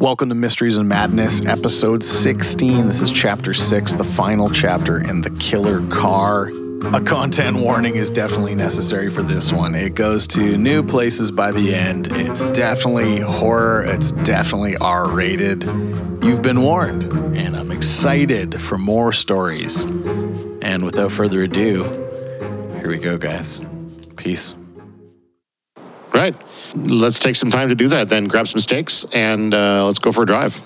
[0.00, 2.86] Welcome to Mysteries and Madness, episode 16.
[2.86, 6.50] This is chapter 6, the final chapter in The Killer Car.
[6.94, 9.74] A content warning is definitely necessary for this one.
[9.74, 12.08] It goes to new places by the end.
[12.12, 15.64] It's definitely horror, it's definitely R rated.
[15.64, 17.04] You've been warned,
[17.36, 19.84] and I'm excited for more stories.
[20.62, 21.82] And without further ado,
[22.76, 23.60] here we go, guys.
[24.16, 24.54] Peace.
[26.12, 26.34] Right.
[26.74, 28.24] Let's take some time to do that then.
[28.26, 30.60] Grab some steaks and uh, let's go for a drive.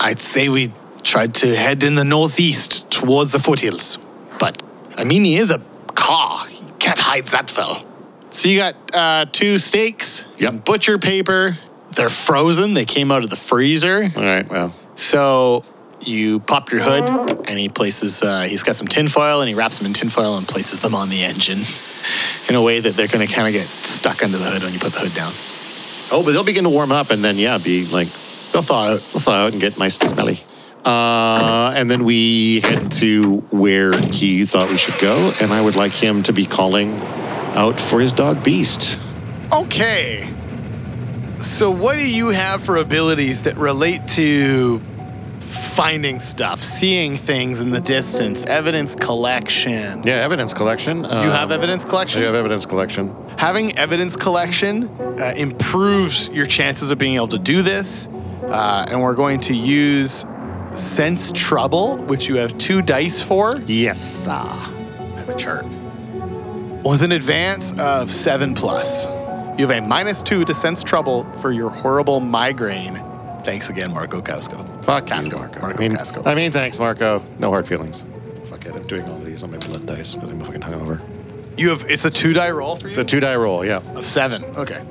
[0.00, 0.72] I'd say we
[1.02, 3.98] tried to head in the northeast towards the foothills.
[4.38, 4.62] But,
[4.96, 5.62] I mean, he is a
[5.94, 6.48] car.
[6.50, 7.84] You can't hide that well.
[8.30, 10.64] So you got uh, two steaks, Yep.
[10.64, 11.58] butcher paper.
[11.92, 12.74] They're frozen.
[12.74, 14.10] They came out of the freezer.
[14.16, 14.48] All right.
[14.50, 15.64] Well, So
[16.00, 17.04] you pop your hood,
[17.46, 18.22] and he places.
[18.22, 21.08] Uh, he's got some tinfoil, and he wraps them in tinfoil and places them on
[21.10, 21.62] the engine,
[22.48, 24.72] in a way that they're going to kind of get stuck under the hood when
[24.72, 25.32] you put the hood down.
[26.10, 28.08] oh, but they'll begin to warm up and then, yeah, be like,
[28.52, 29.02] They'll thaw out.
[29.12, 30.40] we'll thaw out and get nice and smelly.
[30.84, 35.32] Uh, and then we head to where he thought we should go.
[35.40, 39.00] And I would like him to be calling out for his dog Beast.
[39.52, 40.32] Okay.
[41.40, 44.80] So, what do you have for abilities that relate to
[45.54, 50.02] finding stuff, seeing things in the distance, evidence collection?
[50.04, 50.98] Yeah, evidence collection.
[50.98, 52.20] You have evidence collection?
[52.20, 53.14] You have evidence collection.
[53.38, 54.88] Having evidence collection
[55.20, 58.08] uh, improves your chances of being able to do this.
[58.42, 60.24] Uh, and we're going to use
[60.74, 63.56] Sense Trouble, which you have two dice for.
[63.64, 64.26] Yes.
[64.26, 64.44] I
[65.16, 65.66] have a chart.
[66.84, 69.06] With an advance of seven plus.
[69.56, 73.00] You have a minus two to sense trouble for your horrible migraine.
[73.44, 74.64] Thanks again, Marco Casco.
[74.82, 75.32] Fuck Casco.
[75.32, 75.60] you, Marco.
[75.60, 76.22] Marco I mean, Casco.
[76.24, 77.22] I mean, thanks, Marco.
[77.38, 78.04] No hard feelings.
[78.44, 78.74] Fuck it.
[78.74, 81.00] I'm doing all these on my blood dice because I'm fucking hungover.
[81.58, 82.90] You have it's a two die roll for you?
[82.90, 83.80] It's a two die roll, yeah.
[83.94, 84.44] of seven.
[84.56, 84.82] Okay.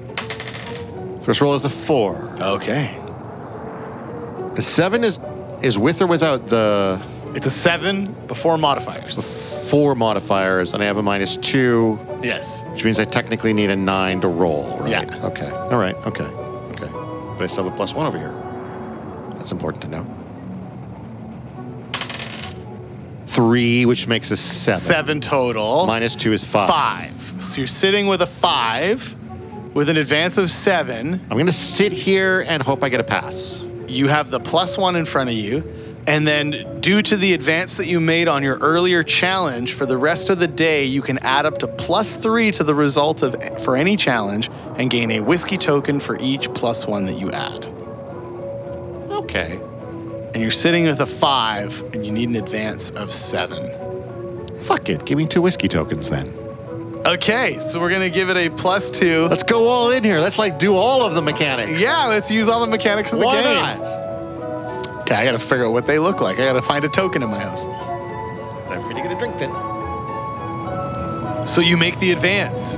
[1.24, 2.16] First roll is a four.
[2.40, 2.96] Okay.
[4.56, 5.20] A seven is
[5.62, 7.02] is with or without the
[7.34, 9.70] It's a seven before modifiers.
[9.70, 12.62] four modifiers, and I have a minus two, Yes.
[12.72, 14.92] which means I technically need a nine to roll, right?
[14.92, 15.26] Yeah.
[15.26, 15.50] Okay.
[15.50, 15.96] All right.
[16.06, 16.26] Okay.
[16.26, 16.90] Okay.
[17.38, 18.34] But I still have a plus one over here.
[19.44, 20.08] That's important to know.
[23.26, 24.80] Three, which makes a seven.
[24.80, 25.86] Seven total.
[25.86, 26.70] Minus two is five.
[26.70, 27.42] five.
[27.42, 29.14] So you're sitting with a five
[29.74, 31.20] with an advance of seven.
[31.30, 33.66] I'm gonna sit here and hope I get a pass.
[33.90, 35.62] you have the plus one in front of you.
[36.08, 39.98] And then, due to the advance that you made on your earlier challenge, for the
[39.98, 43.62] rest of the day, you can add up to plus three to the result of
[43.62, 47.73] for any challenge and gain a whiskey token for each plus one that you add.
[49.24, 49.60] Okay.
[50.34, 53.72] And you're sitting with a five, and you need an advance of seven.
[54.62, 55.06] Fuck it.
[55.06, 56.28] Give me two whiskey tokens then.
[57.06, 59.28] Okay, so we're gonna give it a plus two.
[59.28, 60.20] Let's go all in here.
[60.20, 61.82] Let's like do all of the mechanics.
[61.82, 63.56] Yeah, let's use all the mechanics of the Why game.
[63.56, 63.82] not?
[65.02, 66.40] Okay, I gotta figure out what they look like.
[66.40, 67.66] I gotta find a token in my house.
[67.68, 69.52] Time for me to get a drink then.
[71.46, 72.78] So you make the advance.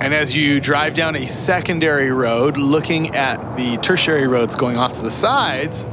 [0.00, 4.92] And as you drive down a secondary road, looking at the tertiary roads going off
[4.94, 5.86] to the sides,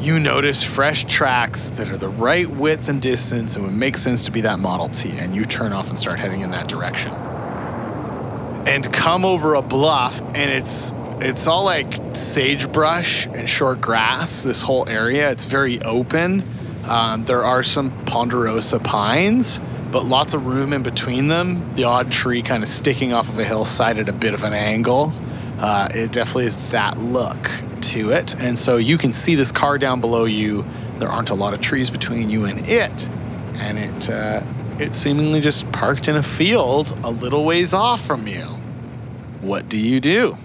[0.00, 4.24] you notice fresh tracks that are the right width and distance and would make sense
[4.24, 5.10] to be that Model T.
[5.18, 7.12] And you turn off and start heading in that direction.
[8.66, 14.42] And come over a bluff, and it's it's all like sagebrush and short grass.
[14.42, 16.44] This whole area, it's very open.
[16.84, 19.60] Um, there are some ponderosa pines,
[19.94, 21.72] but lots of room in between them.
[21.76, 24.52] The odd tree kind of sticking off of a hillside at a bit of an
[24.52, 25.12] angle.
[25.60, 27.48] Uh, it definitely is that look
[27.80, 28.34] to it.
[28.40, 30.64] And so you can see this car down below you.
[30.98, 33.08] There aren't a lot of trees between you and it.
[33.60, 34.42] And it, uh,
[34.80, 38.46] it seemingly just parked in a field a little ways off from you.
[39.42, 40.36] What do you do?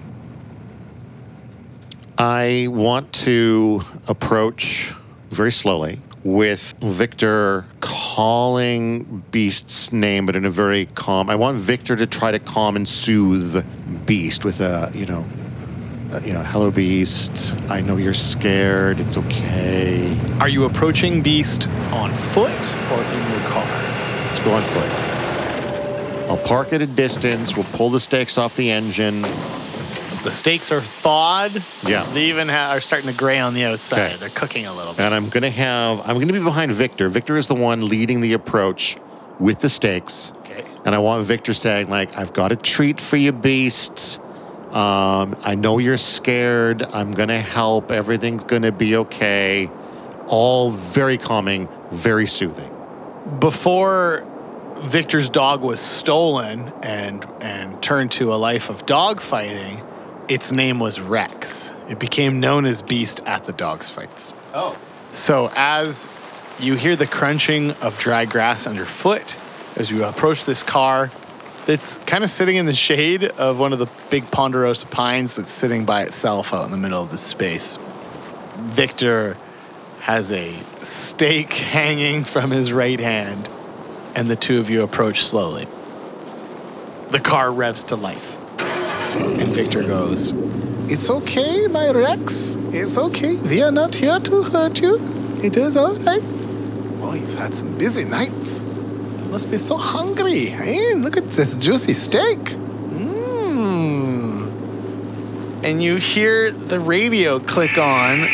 [2.20, 4.94] I want to approach
[5.32, 11.30] very slowly with Victor calling Beast's name, but in a very calm.
[11.30, 13.66] I want Victor to try to calm and soothe
[14.06, 15.26] Beast with a, you know,
[16.12, 17.56] uh, you know, hello Beast.
[17.70, 19.00] I know you're scared.
[19.00, 20.18] It's okay.
[20.40, 23.66] Are you approaching Beast on foot or in your car?
[24.26, 24.90] Let's go on foot.
[26.30, 27.56] I'll park at a distance.
[27.56, 29.26] We'll pull the steaks off the engine.
[30.24, 31.64] The steaks are thawed.
[31.86, 32.04] Yeah.
[32.14, 34.00] They even ha- are starting to gray on the outside.
[34.00, 34.16] Okay.
[34.18, 35.02] They're cooking a little bit.
[35.02, 37.10] And I'm gonna have I'm gonna be behind Victor.
[37.10, 38.98] Victor is the one leading the approach
[39.40, 40.34] with the steaks.
[40.40, 40.66] Okay.
[40.86, 44.20] And I want Victor saying, like, I've got a treat for you, beast.
[44.72, 46.84] Um, I know you're scared.
[46.84, 47.92] I'm gonna help.
[47.92, 49.70] Everything's gonna be okay.
[50.28, 52.72] All very calming, very soothing.
[53.40, 54.26] Before
[54.84, 59.82] Victor's dog was stolen and and turned to a life of dog fighting,
[60.30, 61.72] its name was Rex.
[61.90, 64.34] It became known as Beast at the dogs' fights.
[64.54, 64.78] Oh.
[65.12, 66.08] So as
[66.60, 69.36] you hear the crunching of dry grass underfoot,
[69.76, 71.10] as you approach this car
[71.66, 75.52] that's kind of sitting in the shade of one of the big ponderosa pines that's
[75.52, 77.78] sitting by itself out in the middle of the space.
[78.58, 79.38] Victor
[80.00, 83.50] has a steak hanging from his right hand,
[84.16, 85.68] and the two of you approach slowly.
[87.12, 88.39] The car revs to life,
[89.16, 90.32] and Victor goes,
[90.92, 92.56] It's okay, my Rex.
[92.72, 93.36] It's okay.
[93.36, 95.00] We are not here to hurt you.
[95.44, 96.24] It is all right.
[97.02, 98.68] Oh, you've had some busy nights.
[98.68, 100.46] You must be so hungry.
[100.46, 102.40] Hey, look at this juicy steak.
[102.90, 104.52] Mmm.
[105.64, 108.28] And you hear the radio click on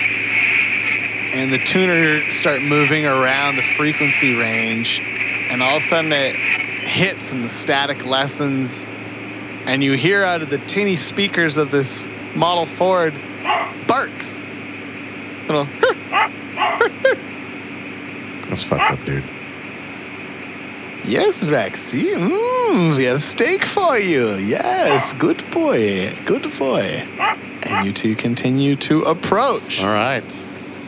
[1.33, 6.36] and the tuner start moving around the frequency range and all of a sudden it
[6.86, 8.86] hits and the static lessens
[9.65, 13.13] and you hear out of the tinny speakers of this model ford
[13.88, 14.44] barks.
[15.47, 15.65] Little
[18.50, 19.23] That's fucked up, dude.
[21.03, 24.35] yes rexy mm, we have steak for you.
[24.35, 27.07] Yes good boy good boy.
[27.63, 29.81] And you two continue to approach.
[29.81, 30.29] All right.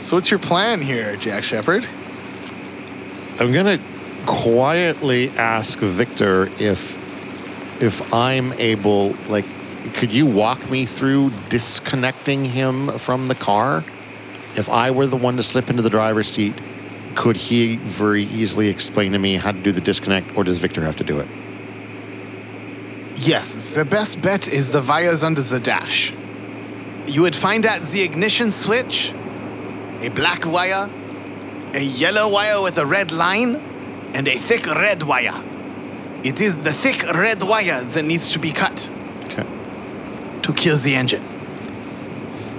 [0.02, 1.86] so what's your plan here jack shepard
[3.40, 3.80] I'm gonna
[4.26, 6.97] quietly ask Victor if
[7.82, 9.46] if I'm able, like,
[9.94, 13.84] could you walk me through disconnecting him from the car?
[14.56, 16.54] If I were the one to slip into the driver's seat,
[17.16, 20.84] could he very easily explain to me how to do the disconnect, or does Victor
[20.84, 21.28] have to do it?
[23.16, 26.14] Yes, the best bet is the wires under the dash.
[27.08, 29.14] You would find out the ignition switch,
[30.02, 30.90] a black wire,
[31.74, 33.56] a yellow wire with a red line,
[34.14, 35.44] and a thick red wire.
[36.28, 38.92] It is the thick red wire that needs to be cut
[39.28, 39.46] Okay.
[40.42, 41.24] to kill the engine.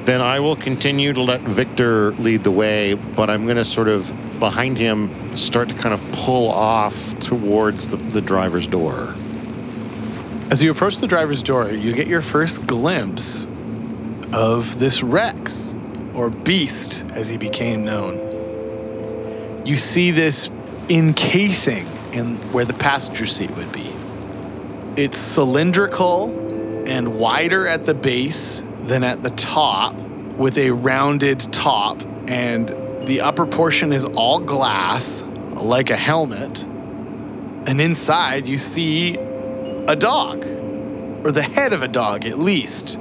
[0.05, 4.11] Then I will continue to let Victor lead the way, but I'm gonna sort of
[4.41, 9.15] behind him start to kind of pull off towards the, the driver's door.
[10.50, 13.47] As you approach the driver's door, you get your first glimpse
[14.32, 15.76] of this Rex,
[16.15, 18.17] or Beast as he became known.
[19.67, 20.49] You see this
[20.88, 23.93] encasing in where the passenger seat would be.
[24.96, 26.31] It's cylindrical
[26.88, 29.94] and wider at the base than at the top,
[30.38, 32.69] with a rounded top, and
[33.06, 36.64] the upper portion is all glass, like a helmet.
[36.64, 40.44] And inside, you see a dog,
[41.25, 42.99] or the head of a dog at least,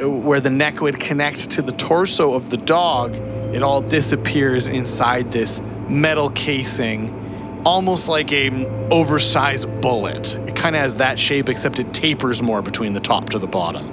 [0.00, 3.14] where the neck would connect to the torso of the dog.
[3.54, 7.23] It all disappears inside this metal casing,
[7.64, 8.50] almost like a
[8.90, 10.36] oversized bullet.
[10.36, 13.46] It kind of has that shape, except it tapers more between the top to the
[13.46, 13.86] bottom.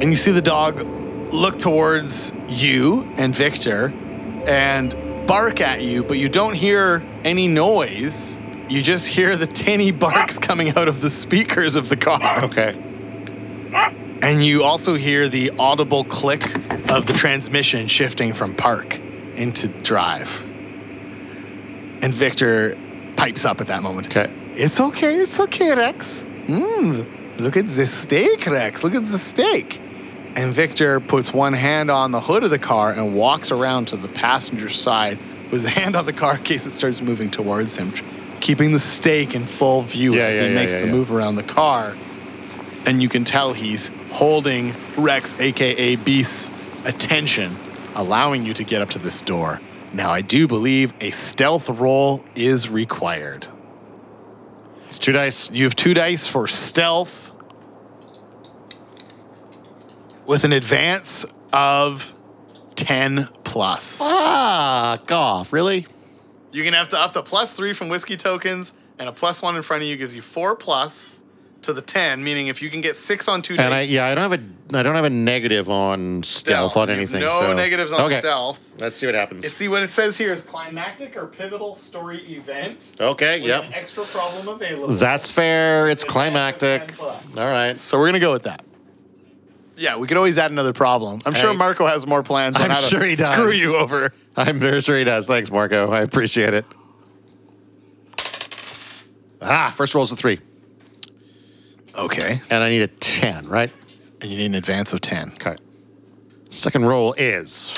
[0.00, 0.80] And you see the dog
[1.32, 3.92] look towards you and Victor
[4.46, 8.38] and bark at you, but you don't hear any noise.
[8.68, 12.44] You just hear the tinny barks coming out of the speakers of the car.
[12.44, 12.86] Okay.
[14.22, 16.54] And you also hear the audible click
[16.90, 18.98] of the transmission shifting from park
[19.36, 20.44] into drive.
[22.02, 22.76] And Victor
[23.16, 24.08] pipes up at that moment.
[24.08, 24.32] Okay.
[24.54, 26.24] It's okay, it's okay, Rex.
[26.46, 28.82] Mmm, look at the steak, Rex.
[28.82, 29.80] Look at the steak.
[30.36, 33.96] And Victor puts one hand on the hood of the car and walks around to
[33.96, 35.18] the passenger side
[35.50, 37.92] with his hand on the car in case it starts moving towards him,
[38.40, 41.34] keeping the steak in full view Yeah, as yeah, he yeah, makes the move around
[41.34, 41.96] the car.
[42.86, 46.50] And you can tell he's holding Rex, aka Beast's,
[46.84, 47.56] attention,
[47.94, 49.60] allowing you to get up to this door.
[49.92, 53.48] Now, I do believe a stealth roll is required.
[54.88, 55.50] It's two dice.
[55.50, 57.32] You have two dice for stealth
[60.26, 62.12] with an advance of
[62.76, 63.98] 10 plus.
[64.00, 65.52] Ah, off.
[65.52, 65.86] Really?
[66.52, 69.56] You can have to up to plus three from whiskey tokens, and a plus one
[69.56, 71.14] in front of you gives you four plus
[71.62, 74.14] to the 10, meaning if you can get six on two And I, yeah, I
[74.14, 77.20] don't have a, I don't have a negative on stealth, on anything.
[77.20, 78.18] No so- negatives on okay.
[78.18, 78.58] stealth.
[78.78, 79.46] Let's see what happens.
[79.52, 82.92] See what it says here is climactic or pivotal story event.
[82.98, 83.40] okay.
[83.40, 83.64] with Yep.
[83.64, 84.94] An extra problem available.
[84.94, 85.88] That's fair.
[85.88, 87.38] It's Advance of 10 climactic.
[87.38, 87.80] All right.
[87.82, 88.64] So we're gonna go with that.
[89.76, 91.20] Yeah, we could always add another problem.
[91.24, 93.32] I'm sure Marco has more plans I'm how to sure he does.
[93.32, 94.12] screw you over.
[94.36, 95.26] I'm very sure he does.
[95.26, 95.90] Thanks, Marco.
[95.90, 96.66] I appreciate it.
[99.42, 100.38] Ah, first roll's a three,
[101.94, 102.40] Okay.
[102.50, 103.70] and I need a ten, right?
[104.20, 105.32] And you need an advance of 10.
[105.32, 105.56] Okay.
[106.50, 107.72] Second roll is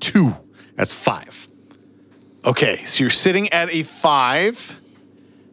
[0.00, 0.34] two.
[0.76, 1.48] That's five.
[2.44, 4.78] Okay, so you're sitting at a five.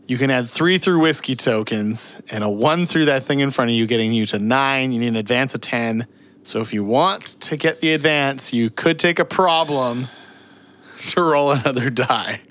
[0.07, 3.71] You can add three through whiskey tokens and a one through that thing in front
[3.71, 4.91] of you, getting you to nine.
[4.91, 6.05] You need an advance of 10.
[6.43, 10.07] So if you want to get the advance, you could take a problem
[11.11, 12.41] to roll another die.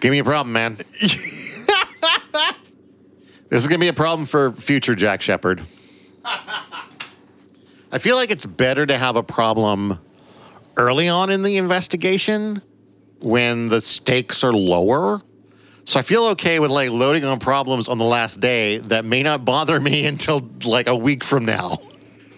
[0.00, 0.76] Give me a problem, man.
[3.48, 5.62] this is going to be a problem for future Jack Shepard.
[7.90, 9.98] I feel like it's better to have a problem
[10.76, 12.60] early on in the investigation
[13.20, 15.22] when the stakes are lower.
[15.84, 19.22] So I feel okay with like loading on problems on the last day that may
[19.22, 21.78] not bother me until like a week from now.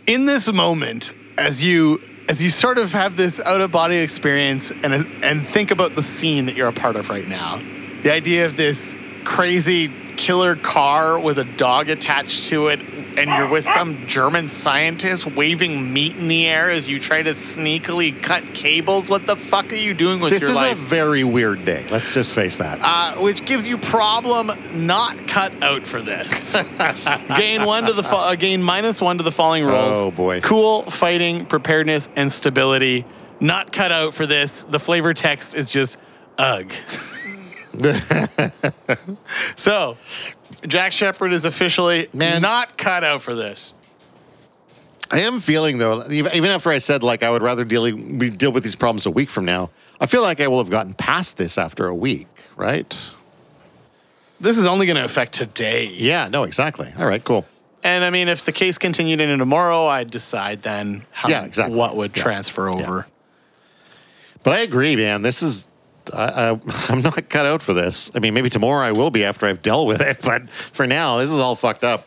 [0.06, 4.70] In this moment, as you as you sort of have this out of body experience
[4.70, 7.56] and and think about the scene that you're a part of right now,
[8.02, 12.80] the idea of this crazy killer car with a dog attached to it
[13.18, 17.30] and you're with some German scientist waving meat in the air as you try to
[17.30, 19.08] sneakily cut cables.
[19.10, 20.72] What the fuck are you doing with This your is life?
[20.72, 21.86] a very weird day.
[21.90, 22.78] Let's just face that.
[22.82, 26.54] uh, which gives you problem not cut out for this.
[27.36, 29.96] gain one to the fa- uh, gain minus one to the following rolls.
[30.06, 30.40] Oh, boy.
[30.40, 33.04] Cool fighting, preparedness, and stability.
[33.40, 34.62] Not cut out for this.
[34.64, 35.96] The flavor text is just
[36.38, 36.72] ugh.
[39.56, 39.96] so,
[40.66, 42.42] Jack Shepard is officially Man.
[42.42, 43.74] not cut out for this.
[45.12, 48.62] I am feeling though, even after I said like I would rather deal deal with
[48.62, 49.70] these problems a week from now,
[50.00, 53.10] I feel like I will have gotten past this after a week, right?
[54.40, 55.86] This is only going to affect today.
[55.86, 56.92] Yeah, no, exactly.
[56.96, 57.44] All right, cool.
[57.82, 61.76] And I mean, if the case continued into tomorrow, I'd decide then how, Yeah, exactly.
[61.76, 62.22] what would Yeah.
[62.22, 63.06] transfer over.
[64.42, 65.22] But I agree, man.
[65.22, 65.66] This is
[66.12, 68.10] I, I, I'm not cut out for this.
[68.14, 71.18] I mean, maybe tomorrow I will be after I've dealt with it, but for now,
[71.18, 72.06] this is all fucked up.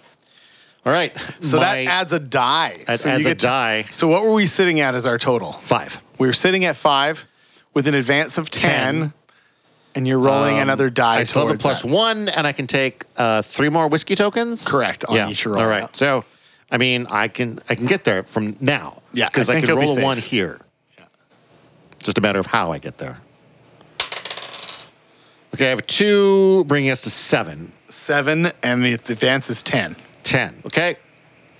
[0.85, 2.83] All right, So my- that adds a die.
[2.87, 3.83] That so adds a get to- die.
[3.91, 5.53] so what were we sitting at as our total?
[5.53, 6.01] five.
[6.19, 7.25] We were sitting at five
[7.73, 9.13] with an advance of 10, Ten.
[9.95, 11.15] and you're rolling another die.
[11.15, 14.15] Um, I still have a plus one, and I can take uh, three more whiskey
[14.15, 14.67] tokens.
[14.67, 15.29] Correct, on yeah.
[15.29, 15.83] each roll, All right.
[15.83, 15.87] yeah.
[15.93, 16.25] So,
[16.69, 19.01] I mean, I can I can get there from now.
[19.13, 20.59] Yeah, because I, think can you'll be roll a one here.
[20.97, 21.05] Yeah.
[21.99, 23.19] Just a matter of how I get there.
[25.53, 27.71] Okay, I have a two, bringing us to seven.
[27.89, 29.95] Seven, and the advance is 10.
[30.23, 30.61] Ten.
[30.65, 30.97] Okay.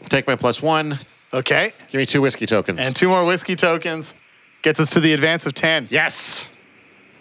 [0.09, 0.97] Take my plus one.
[1.31, 1.71] Okay.
[1.91, 2.79] Give me two whiskey tokens.
[2.81, 4.15] And two more whiskey tokens
[4.63, 5.87] gets us to the advance of 10.
[5.91, 6.49] yes.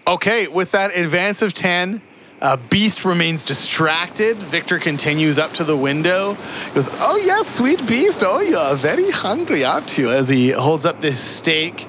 [0.04, 2.02] Okay, with that advance of 10,
[2.40, 4.36] uh, Beast remains distracted.
[4.36, 6.34] Victor continues up to the window.
[6.34, 8.22] He goes, Oh, yes, sweet Beast.
[8.26, 10.10] Oh, you're very hungry, aren't you?
[10.10, 11.86] As he holds up this steak.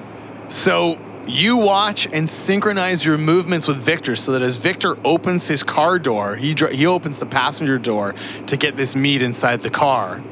[0.48, 5.62] So you watch and synchronize your movements with Victor so that as Victor opens his
[5.62, 8.14] car door, he, dr- he opens the passenger door
[8.46, 10.22] to get this meat inside the car.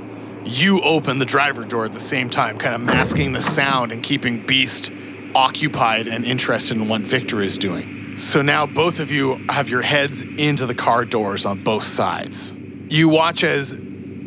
[0.45, 4.03] You open the driver door at the same time, kind of masking the sound and
[4.03, 4.91] keeping Beast
[5.35, 8.19] occupied and interested in what Victor is doing.
[8.19, 12.53] So now both of you have your heads into the car doors on both sides.
[12.89, 13.75] You watch as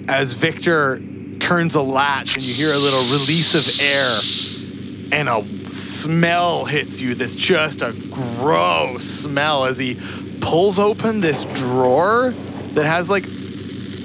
[0.08, 1.02] as Victor
[1.40, 4.20] turns a latch and you hear a little release of air
[5.16, 9.98] and a smell hits you that's just a gross smell as he
[10.42, 12.32] pulls open this drawer
[12.74, 13.26] that has like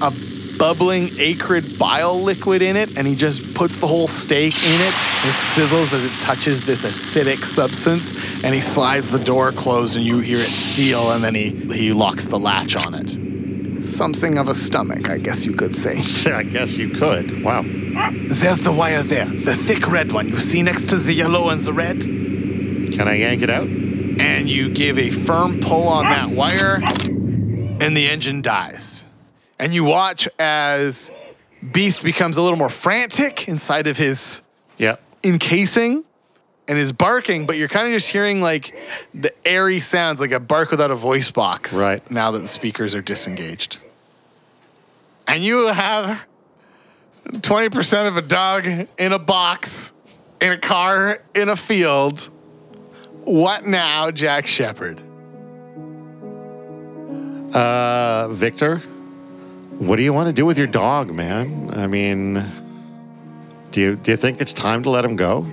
[0.01, 0.13] a
[0.57, 4.87] bubbling acrid bile liquid in it and he just puts the whole steak in it
[4.87, 8.13] it sizzles as it touches this acidic substance
[8.45, 11.91] and he slides the door closed and you hear it seal and then he he
[11.91, 15.97] locks the latch on it something of a stomach i guess you could say
[16.31, 17.43] I guess you could.
[17.43, 17.63] Wow.
[18.27, 21.61] There's the wire there the thick red one you see next to the yellow and
[21.61, 23.67] the red Can I yank it out?
[23.67, 26.75] and you give a firm pull on that wire,
[27.81, 29.03] and the engine dies.
[29.57, 31.09] And you watch as
[31.71, 34.41] Beast becomes a little more frantic inside of his
[34.77, 34.97] Yeah.
[35.23, 36.03] encasing
[36.67, 38.75] and is barking, but you're kind of just hearing like
[39.15, 41.73] the airy sounds, like a bark without a voice box.
[41.73, 42.03] Right.
[42.11, 43.79] Now that the speakers are disengaged.
[45.25, 46.27] And you have
[47.25, 49.93] 20% of a dog in a box,
[50.41, 52.29] in a car, in a field.
[53.23, 55.01] What now, Jack Shepard?
[57.53, 58.77] Uh, Victor,
[59.77, 61.71] what do you want to do with your dog, man?
[61.73, 62.45] I mean,
[63.71, 65.45] do you do you think it's time to let him go?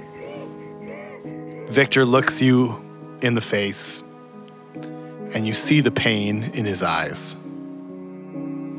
[1.68, 2.82] Victor looks you
[3.20, 4.02] in the face,
[5.34, 7.36] and you see the pain in his eyes.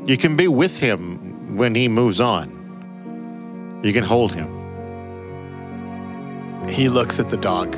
[0.06, 2.59] You can be with him when he moves on.
[3.82, 4.48] You can hold him.
[6.68, 7.76] He looks at the dog.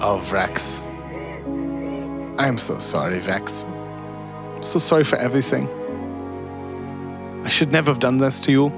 [0.00, 0.80] Oh, Rex.
[2.38, 3.64] I'm so sorry, Vex.
[4.60, 5.68] So sorry for everything.
[7.44, 8.68] I should never have done this to you.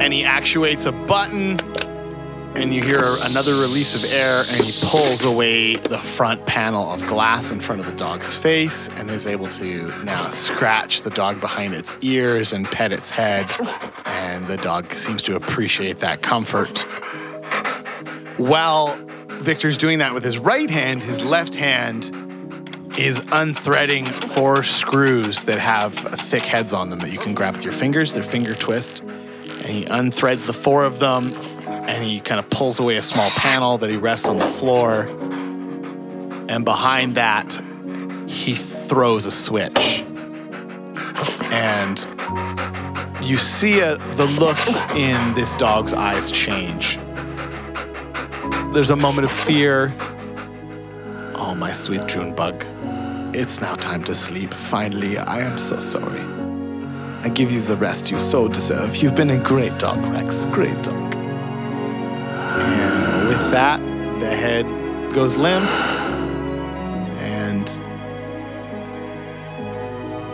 [0.00, 1.58] And he actuates a button,
[2.56, 7.06] and you hear another release of air, and he pulls away the front panel of
[7.06, 11.40] glass in front of the dog's face and is able to now scratch the dog
[11.40, 13.50] behind its ears and pet its head.
[14.04, 16.80] And the dog seems to appreciate that comfort.
[18.36, 18.98] While
[19.38, 22.10] Victor's doing that with his right hand, his left hand
[22.98, 27.64] is unthreading four screws that have thick heads on them that you can grab with
[27.64, 28.12] your fingers.
[28.12, 29.00] They're finger twist.
[29.00, 31.32] And he unthreads the four of them
[31.90, 35.08] and he kind of pulls away a small panel that he rests on the floor.
[36.48, 37.60] And behind that,
[38.28, 40.04] he throws a switch.
[41.50, 41.98] And
[43.20, 44.58] you see a, the look
[44.94, 46.96] in this dog's eyes change.
[48.72, 49.92] There's a moment of fear.
[51.34, 52.64] Oh, my sweet June bug.
[53.34, 54.54] It's now time to sleep.
[54.54, 56.20] Finally, I am so sorry.
[57.22, 58.96] I give you the rest you so deserve.
[58.96, 60.44] You've been a great dog, Rex.
[60.46, 61.09] Great dog.
[62.58, 63.80] And with that,
[64.20, 64.64] the head
[65.12, 65.68] goes limp.
[67.20, 67.66] And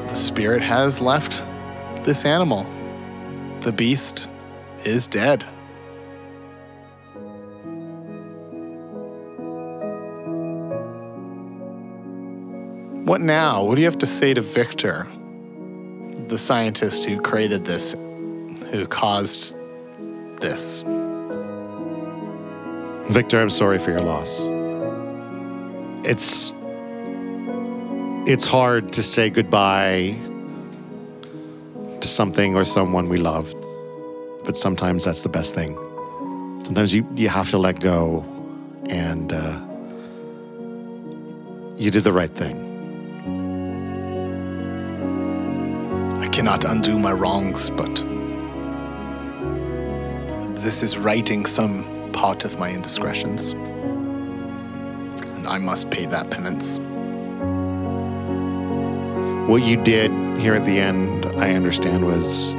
[0.08, 1.42] the spirit has left
[2.04, 2.66] this animal.
[3.60, 4.28] The beast
[4.84, 5.44] is dead.
[13.06, 13.62] What now?
[13.62, 15.06] What do you have to say to Victor,
[16.26, 19.54] the scientist who created this, who caused
[20.40, 20.82] this?
[23.08, 24.42] Victor, I'm sorry for your loss.
[26.04, 26.52] It's
[28.26, 30.16] it's hard to say goodbye
[32.00, 33.56] to something or someone we loved,
[34.44, 35.76] but sometimes that's the best thing.
[36.64, 38.24] Sometimes you, you have to let go,
[38.86, 39.60] and uh,
[41.76, 42.56] you did the right thing.
[46.20, 48.04] I cannot undo my wrongs, but
[50.60, 53.52] this is righting some part of my indiscretions.
[55.36, 56.78] And I must pay that penance.
[59.48, 62.54] What you did here at the end, I understand, was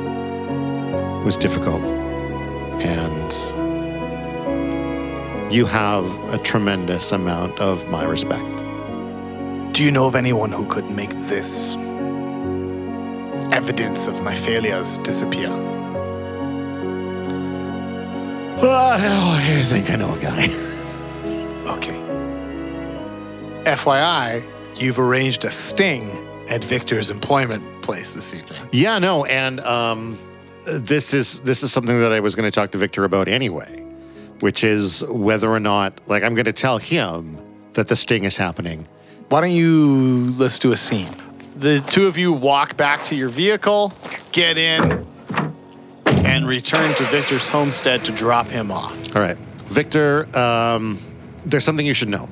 [1.25, 1.83] was difficult,
[2.81, 3.33] and
[5.53, 8.45] you have a tremendous amount of my respect.
[9.73, 11.75] Do you know of anyone who could make this
[13.51, 15.66] evidence of my failures disappear?
[18.57, 18.91] Well,
[19.35, 20.47] I think I know a guy.
[21.67, 21.97] Okay.
[23.65, 24.47] FYI,
[24.79, 26.09] you've arranged a sting
[26.47, 28.61] at Victor's employment place this evening.
[28.71, 30.17] Yeah, no, and um,
[30.65, 33.81] this is this is something that I was going to talk to Victor about anyway,
[34.39, 37.37] which is whether or not, like, I'm going to tell him
[37.73, 38.87] that the sting is happening.
[39.27, 41.13] Why don't you let's do a scene?
[41.57, 43.93] The two of you walk back to your vehicle,
[44.31, 45.05] get in,
[46.27, 49.15] and return to Victor's homestead to drop him off.
[49.15, 49.37] All right,
[49.67, 50.27] Victor.
[50.37, 50.99] Um,
[51.45, 52.29] there's something you should know.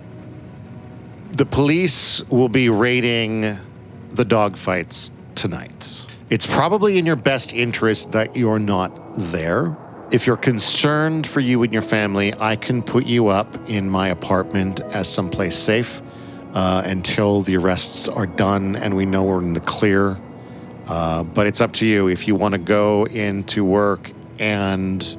[1.32, 3.42] The police will be raiding
[4.10, 6.04] the dogfights tonight.
[6.30, 9.76] It's probably in your best interest that you're not there.
[10.12, 14.10] If you're concerned for you and your family, I can put you up in my
[14.10, 16.02] apartment as someplace safe
[16.54, 20.18] uh, until the arrests are done and we know we're in the clear.
[20.88, 25.18] Uh, but it's up to you if you want to go into work and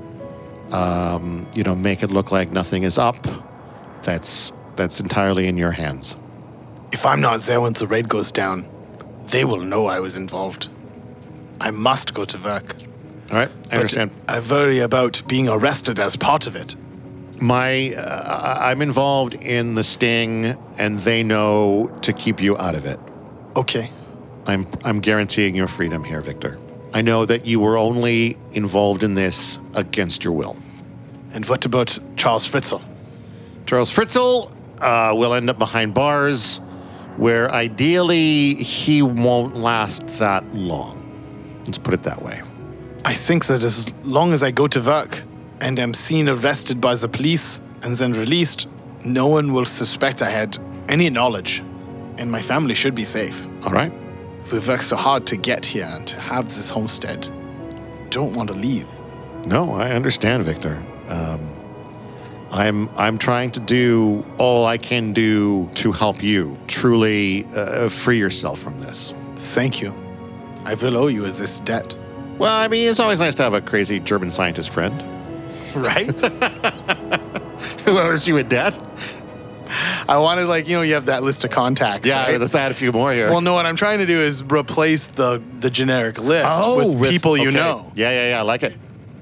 [0.70, 3.26] um, you know make it look like nothing is up.
[4.02, 6.16] That's that's entirely in your hands.
[6.92, 8.68] If I'm not there once the raid goes down,
[9.28, 10.68] they will know I was involved.
[11.60, 12.76] I must go to work.
[13.30, 14.12] All right, I understand.
[14.28, 16.76] I worry about being arrested as part of it.
[17.40, 22.86] My, uh, I'm involved in the sting, and they know to keep you out of
[22.86, 22.98] it.
[23.56, 23.90] Okay.
[24.46, 26.58] I'm, I'm guaranteeing your freedom here, Victor.
[26.94, 30.56] I know that you were only involved in this against your will.
[31.32, 32.82] And what about Charles Fritzl?
[33.66, 36.58] Charles Fritzl uh, will end up behind bars,
[37.16, 41.02] where ideally he won't last that long.
[41.64, 42.40] Let's put it that way.
[43.04, 45.22] I think that as long as I go to work
[45.60, 48.68] and am seen arrested by the police and then released,
[49.04, 51.62] no one will suspect I had any knowledge,
[52.18, 53.46] and my family should be safe.
[53.62, 53.92] All right.
[54.52, 57.28] We've worked so hard to get here and to have this homestead.
[58.10, 58.86] Don't want to leave.
[59.46, 60.82] No, I understand, Victor.
[61.08, 61.48] Um,
[62.50, 68.18] I'm I'm trying to do all I can do to help you truly uh, free
[68.18, 69.12] yourself from this.
[69.36, 69.94] Thank you.
[70.64, 71.98] I will owe you as this debt.
[72.38, 74.94] Well, I mean, it's always nice to have a crazy German scientist friend
[75.76, 76.10] Right?
[77.84, 78.78] who owes you a debt.
[80.08, 82.06] I wanted, like, you know, you have that list of contacts.
[82.06, 82.40] Yeah, right?
[82.40, 83.30] let's add a few more here.
[83.30, 87.00] Well, no, what I'm trying to do is replace the the generic list oh, with,
[87.00, 87.90] with- people you know.
[87.94, 88.38] Yeah, yeah, yeah.
[88.38, 88.74] I like it.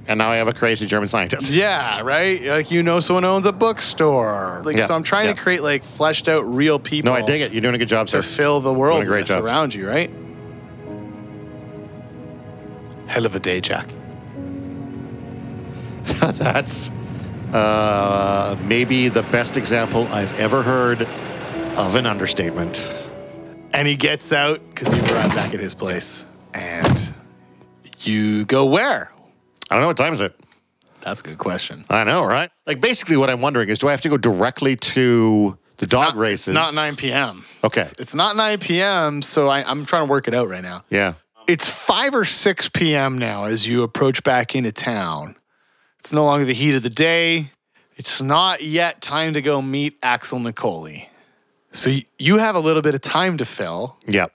[0.07, 1.51] And now I have a crazy German scientist.
[1.65, 2.43] Yeah, right.
[2.43, 4.61] Like you know, someone owns a bookstore.
[4.65, 5.35] Like Yeah, so, I'm trying yeah.
[5.35, 7.11] to create like fleshed out real people.
[7.11, 7.53] No, I dig it.
[7.53, 8.29] You're doing a good job, To sir.
[8.37, 9.43] fill the world Doing a great job.
[9.43, 10.11] around you, right?
[13.07, 13.89] Hell of a day, Jack.
[16.35, 16.91] That's
[17.55, 21.03] uh, maybe the best example I've ever heard
[21.79, 22.93] of an understatement.
[23.73, 27.13] And he gets out because you were right back at his place, and
[28.01, 29.11] you go where?
[29.71, 30.39] I don't know what time is it.
[31.01, 31.85] That's a good question.
[31.91, 32.51] I know, right?
[32.67, 36.15] Like basically, what I'm wondering is, do I have to go directly to the dog
[36.15, 36.49] Not- races?
[36.49, 37.45] It's not 9 p.m.
[37.63, 37.83] Okay.
[37.83, 39.23] It's, it's not 9 p.m.
[39.23, 40.83] So I, I'm trying to work it out right now.
[40.91, 41.15] Yeah.
[41.47, 43.19] It's 5 or 6 p.m.
[43.19, 45.37] now as you approach back into town.
[46.05, 47.51] It's no longer the heat of the day.
[47.97, 51.07] It's not yet time to go meet Axel Nicoli.
[51.73, 53.97] So y- you have a little bit of time to fill.
[54.07, 54.31] Yep.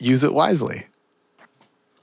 [0.00, 0.86] Use it wisely.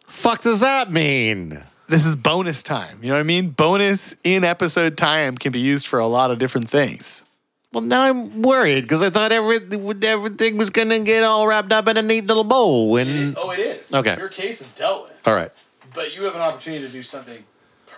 [0.06, 1.62] Fuck does that mean?
[1.90, 3.00] This is bonus time.
[3.02, 3.50] You know what I mean?
[3.50, 7.26] Bonus in episode time can be used for a lot of different things.
[7.74, 11.74] Well, now I'm worried because I thought everything, everything was going to get all wrapped
[11.74, 12.96] up in a neat little bow.
[12.96, 13.94] And oh, it is.
[13.94, 14.16] Okay.
[14.18, 15.28] Your case is dealt with.
[15.28, 15.52] all right.
[15.94, 17.44] But you have an opportunity to do something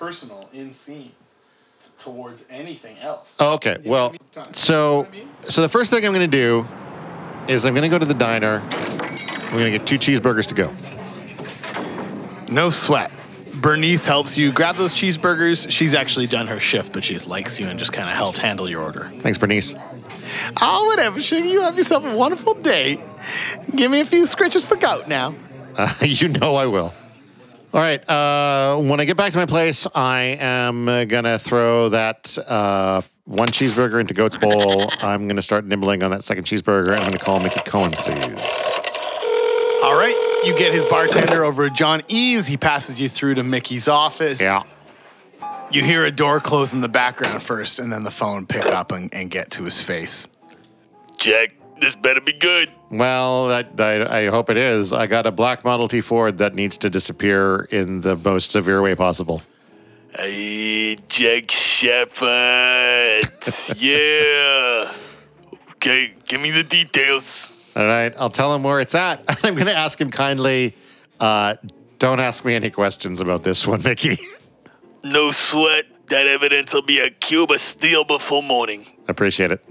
[0.04, 1.12] personal in scene
[1.82, 3.38] t- towards anything else.
[3.42, 3.78] Oh, okay.
[3.80, 4.12] You know Well, I
[4.44, 4.54] mean?
[4.54, 5.30] so You know I mean?
[5.50, 6.66] so the first thing I'm going to do
[7.52, 8.62] is I'm going to go to the diner.
[8.72, 10.74] I'm going to get two cheeseburgers to go.
[12.48, 13.12] No sweat.
[13.56, 15.70] Bernice helps you grab those cheeseburgers.
[15.70, 18.38] She's actually done her shift, but she just likes you and just kind of helped
[18.38, 19.12] handle your order.
[19.20, 19.76] Thanks, Bernice.
[20.62, 21.46] Oh, whatever, Sugar.
[21.46, 23.04] You have yourself a wonderful day.
[23.76, 25.36] Give me a few scritches for goat now.
[25.76, 26.94] Uh, you know I will.
[27.72, 28.08] All right.
[28.10, 33.02] Uh, when I get back to my place, I am uh, gonna throw that uh,
[33.26, 34.90] one cheeseburger into Goat's bowl.
[35.02, 38.68] I'm gonna start nibbling on that second cheeseburger, I'm gonna call Mickey Cohen, please.
[39.84, 40.16] All right.
[40.44, 42.48] You get his bartender over at John E's.
[42.48, 44.42] He passes you through to Mickey's office.
[44.42, 44.64] Yeah.
[45.72, 48.92] You hear a door close in the background first, and then the phone pick up
[48.92, 50.28] and, and get to his face.
[51.18, 52.70] Jack, this better be good.
[52.90, 54.94] Well, that, I, I hope it is.
[54.94, 58.82] I got a black Model T Ford that needs to disappear in the most severe
[58.82, 59.42] way possible.
[60.18, 63.24] Hey, Jack Shepard.
[63.78, 64.92] yeah.
[65.74, 67.52] Okay, give me the details.
[67.76, 68.14] All right.
[68.18, 69.24] I'll tell him where it's at.
[69.44, 70.76] I'm gonna ask him kindly.
[71.20, 71.56] Uh,
[72.00, 74.18] don't ask me any questions about this one, Mickey.
[75.04, 75.86] No sweat.
[76.10, 78.88] That evidence will be a cube of steel before morning.
[79.08, 79.64] Appreciate it.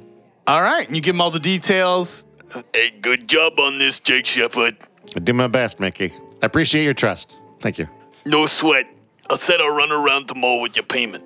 [0.49, 0.87] All right.
[0.87, 2.25] And you give him all the details.
[2.73, 4.79] Hey, good job on this, Jake Shepard.
[5.15, 6.11] I do my best, Mickey.
[6.43, 7.39] I appreciate your trust.
[7.61, 7.87] Thank you.
[8.25, 8.87] No sweat.
[9.29, 11.23] I said I'll run around tomorrow with your payment.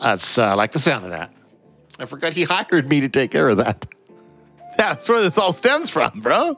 [0.00, 1.32] That's uh, I like the sound of that.
[1.98, 3.84] I forgot he hired me to take care of that.
[4.76, 6.56] That's where this all stems from, bro.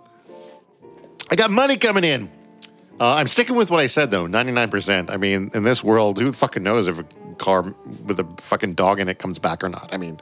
[1.30, 2.30] I got money coming in.
[3.00, 4.26] Uh, I'm sticking with what I said though.
[4.26, 5.08] 99%.
[5.08, 7.04] I mean, in this world, who fucking knows if a
[7.38, 7.74] car
[8.04, 9.88] with a fucking dog in it comes back or not?
[9.90, 10.20] I mean,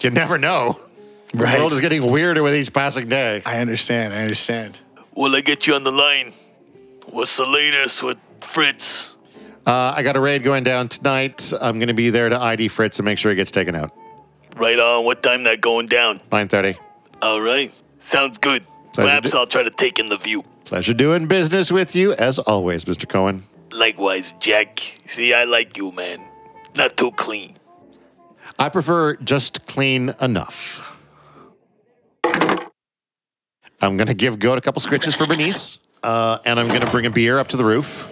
[0.00, 0.80] you never know.
[1.32, 1.58] The Right.
[1.58, 3.42] world is getting weirder with each passing day.
[3.46, 4.12] I understand.
[4.12, 4.78] I understand.
[5.14, 6.32] Will I get you on the line?
[7.06, 9.10] What's the latest with Fritz?
[9.66, 11.52] Uh, I got a raid going down tonight.
[11.60, 13.92] I'm going to be there to ID Fritz and make sure he gets taken out.
[14.56, 15.04] Right on.
[15.04, 16.20] What time that going down?
[16.32, 16.76] 9:30.
[17.22, 17.72] All right.
[18.00, 18.64] Sounds good.
[18.92, 20.42] Pleasure Perhaps to- I'll try to take in the view.
[20.64, 23.08] Pleasure doing business with you as always, Mr.
[23.08, 23.44] Cohen.
[23.70, 24.80] Likewise, Jack.
[25.06, 26.20] See, I like you, man.
[26.74, 27.56] Not too clean.
[28.60, 30.98] I prefer just clean enough.
[33.82, 36.90] I'm going to give Goat a couple scritches for Bernice, uh, and I'm going to
[36.90, 38.06] bring a beer up to the roof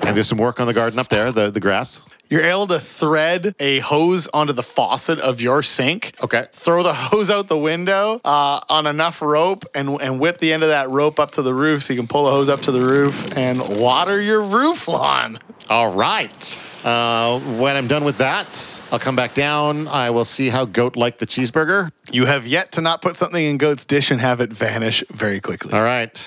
[0.00, 2.06] and do some work on the garden up there, the, the grass.
[2.32, 6.14] You're able to thread a hose onto the faucet of your sink.
[6.24, 6.46] Okay.
[6.54, 10.62] Throw the hose out the window uh, on enough rope and, and whip the end
[10.62, 12.72] of that rope up to the roof so you can pull the hose up to
[12.72, 15.40] the roof and water your roof lawn.
[15.68, 16.58] All right.
[16.82, 19.86] Uh, when I'm done with that, I'll come back down.
[19.86, 21.92] I will see how Goat liked the cheeseburger.
[22.10, 25.42] You have yet to not put something in Goat's dish and have it vanish very
[25.42, 25.74] quickly.
[25.74, 26.18] All right.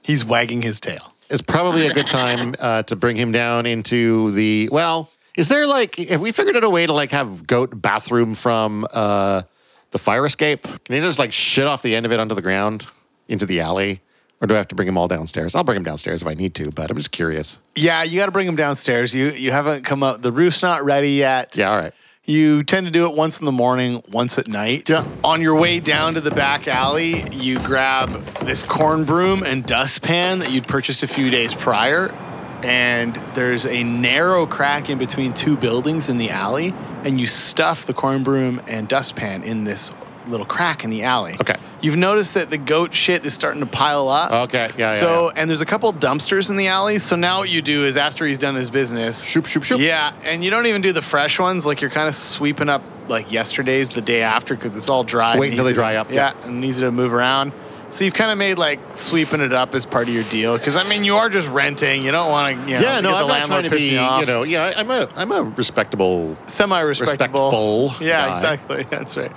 [0.00, 1.12] He's wagging his tail.
[1.28, 4.70] It's probably a good time uh, to bring him down into the.
[4.72, 8.34] Well, is there like have we figured out a way to like have goat bathroom
[8.34, 9.42] from uh,
[9.90, 10.62] the fire escape?
[10.62, 12.86] Can he just like shit off the end of it onto the ground
[13.28, 14.00] into the alley,
[14.40, 15.54] or do I have to bring them all downstairs?
[15.54, 17.60] I'll bring them downstairs if I need to, but I'm just curious.
[17.76, 19.14] Yeah, you got to bring them downstairs.
[19.14, 20.22] You you haven't come up.
[20.22, 21.56] The roof's not ready yet.
[21.56, 21.92] Yeah, all right.
[22.24, 24.88] You tend to do it once in the morning, once at night.
[24.88, 25.04] Yeah.
[25.24, 28.12] On your way down to the back alley, you grab
[28.44, 32.16] this corn broom and dustpan that you'd purchased a few days prior.
[32.64, 37.86] And there's a narrow crack in between two buildings in the alley, and you stuff
[37.86, 39.90] the corn broom and dustpan in this
[40.28, 41.34] little crack in the alley.
[41.40, 41.56] Okay.
[41.80, 44.30] You've noticed that the goat shit is starting to pile up.
[44.48, 45.40] Okay, yeah, yeah, So, yeah.
[45.40, 47.00] and there's a couple dumpsters in the alley.
[47.00, 49.80] So now what you do is after he's done his business, Shoop, shoop, shoop.
[49.80, 51.66] yeah, and you don't even do the fresh ones.
[51.66, 55.36] Like you're kind of sweeping up like yesterday's the day after because it's all dry.
[55.36, 56.46] Wait until they dry up, Yeah, yeah.
[56.46, 57.52] and easy to move around.
[57.92, 60.76] So you've kind of made like sweeping it up as part of your deal because
[60.76, 62.02] I mean you are just renting.
[62.02, 62.62] You don't want to.
[62.72, 64.20] You know, yeah, no, get the I'm not trying to be, pissing off.
[64.20, 66.36] you know, yeah, I'm a, I'm a respectable.
[66.46, 67.50] semi-respectable.
[67.50, 68.34] Respectful Yeah, guy.
[68.34, 68.82] exactly.
[68.90, 69.32] That's right.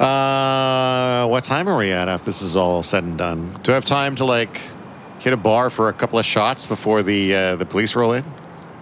[0.00, 3.56] Uh, what time are we at after this is all said and done?
[3.62, 4.60] Do I have time to like
[5.20, 8.24] hit a bar for a couple of shots before the uh, the police roll in?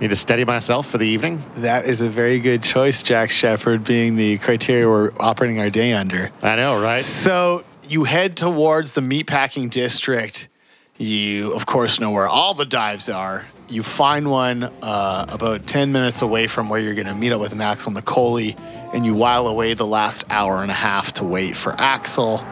[0.01, 1.41] Need to steady myself for the evening.
[1.59, 5.93] That is a very good choice, Jack Shepard, being the criteria we're operating our day
[5.93, 6.33] under.
[6.43, 7.03] I know, right?
[7.05, 10.49] So you head towards the meatpacking district.
[10.97, 13.47] You, of course, know where all the dives are.
[13.69, 17.41] You find one uh, about 10 minutes away from where you're going to meet up
[17.41, 18.59] with Axel Nicoli,
[18.95, 22.45] and you while away the last hour and a half to wait for Axel,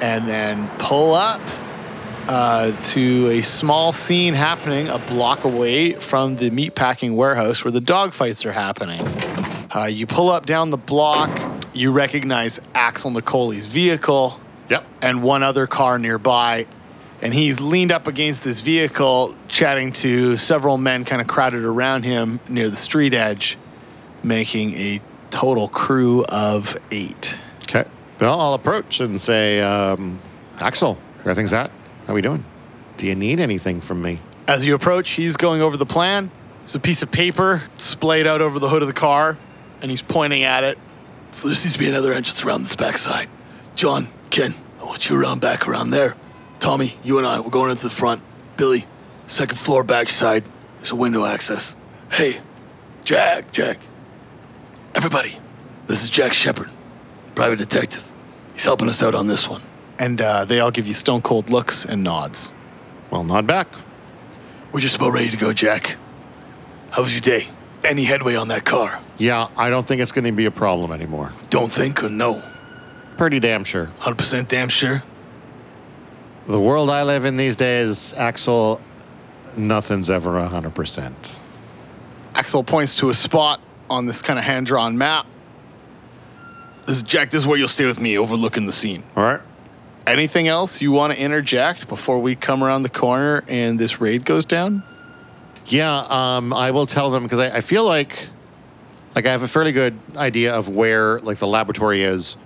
[0.00, 1.40] and then pull up
[2.28, 7.80] uh, to a small scene happening a block away from the meatpacking warehouse where the
[7.80, 9.00] dogfights are happening.
[9.74, 11.30] Uh, you pull up down the block,
[11.72, 14.84] you recognize Axel Nicoli's vehicle Yep.
[15.02, 16.66] and one other car nearby.
[17.22, 22.04] And he's leaned up against this vehicle, chatting to several men kind of crowded around
[22.04, 23.56] him near the street edge,
[24.22, 25.00] making a
[25.30, 27.38] total crew of eight.
[27.62, 27.84] Okay.
[28.20, 30.18] Well, I'll approach and say, um,
[30.58, 31.70] Axel, where are things at?
[32.06, 32.44] How we doing?
[32.96, 34.20] Do you need anything from me?
[34.46, 36.30] As you approach, he's going over the plan.
[36.64, 39.38] It's a piece of paper splayed out over the hood of the car,
[39.80, 40.78] and he's pointing at it.
[41.30, 43.28] So there seems to be another entrance around this backside.
[43.74, 46.14] John, Ken, I want you around back around there.
[46.58, 48.20] Tommy, you and I, we're going into the front.
[48.58, 48.84] Billy,
[49.26, 50.46] second floor backside.
[50.76, 51.74] There's a window access.
[52.12, 52.36] Hey,
[53.02, 53.78] Jack, Jack.
[54.94, 55.38] Everybody,
[55.86, 56.70] this is Jack Shepard,
[57.34, 58.04] private detective.
[58.52, 59.62] He's helping us out on this one.
[59.98, 62.50] And uh, they all give you stone cold looks and nods.
[63.10, 63.68] Well, nod back.
[64.70, 65.96] We're just about ready to go, Jack.
[66.90, 67.48] How was your day?
[67.82, 69.00] Any headway on that car?
[69.16, 71.32] Yeah, I don't think it's going to be a problem anymore.
[71.48, 72.42] Don't think or no?
[73.16, 73.86] Pretty damn sure.
[74.00, 75.02] 100% damn sure?
[76.46, 78.80] The world I live in these days, Axel,
[79.56, 81.38] nothing's ever 100%.
[82.34, 85.26] Axel points to a spot on this kind of hand drawn map.
[86.86, 89.02] This is Jack, this is where you'll stay with me, overlooking the scene.
[89.16, 89.40] All right.
[90.06, 94.24] Anything else you want to interject before we come around the corner and this raid
[94.24, 94.84] goes down?
[95.66, 98.28] Yeah, um, I will tell them because I, I feel like,
[99.16, 102.36] like I have a fairly good idea of where like the laboratory is,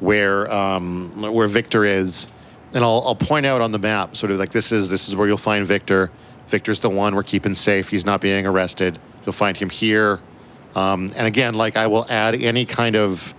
[0.00, 2.28] where um, where Victor is,
[2.74, 5.16] and I'll, I'll point out on the map sort of like this is this is
[5.16, 6.10] where you'll find Victor.
[6.46, 7.88] Victor's the one we're keeping safe.
[7.88, 8.98] He's not being arrested.
[9.24, 10.20] You'll find him here,
[10.74, 13.34] um, and again, like I will add any kind of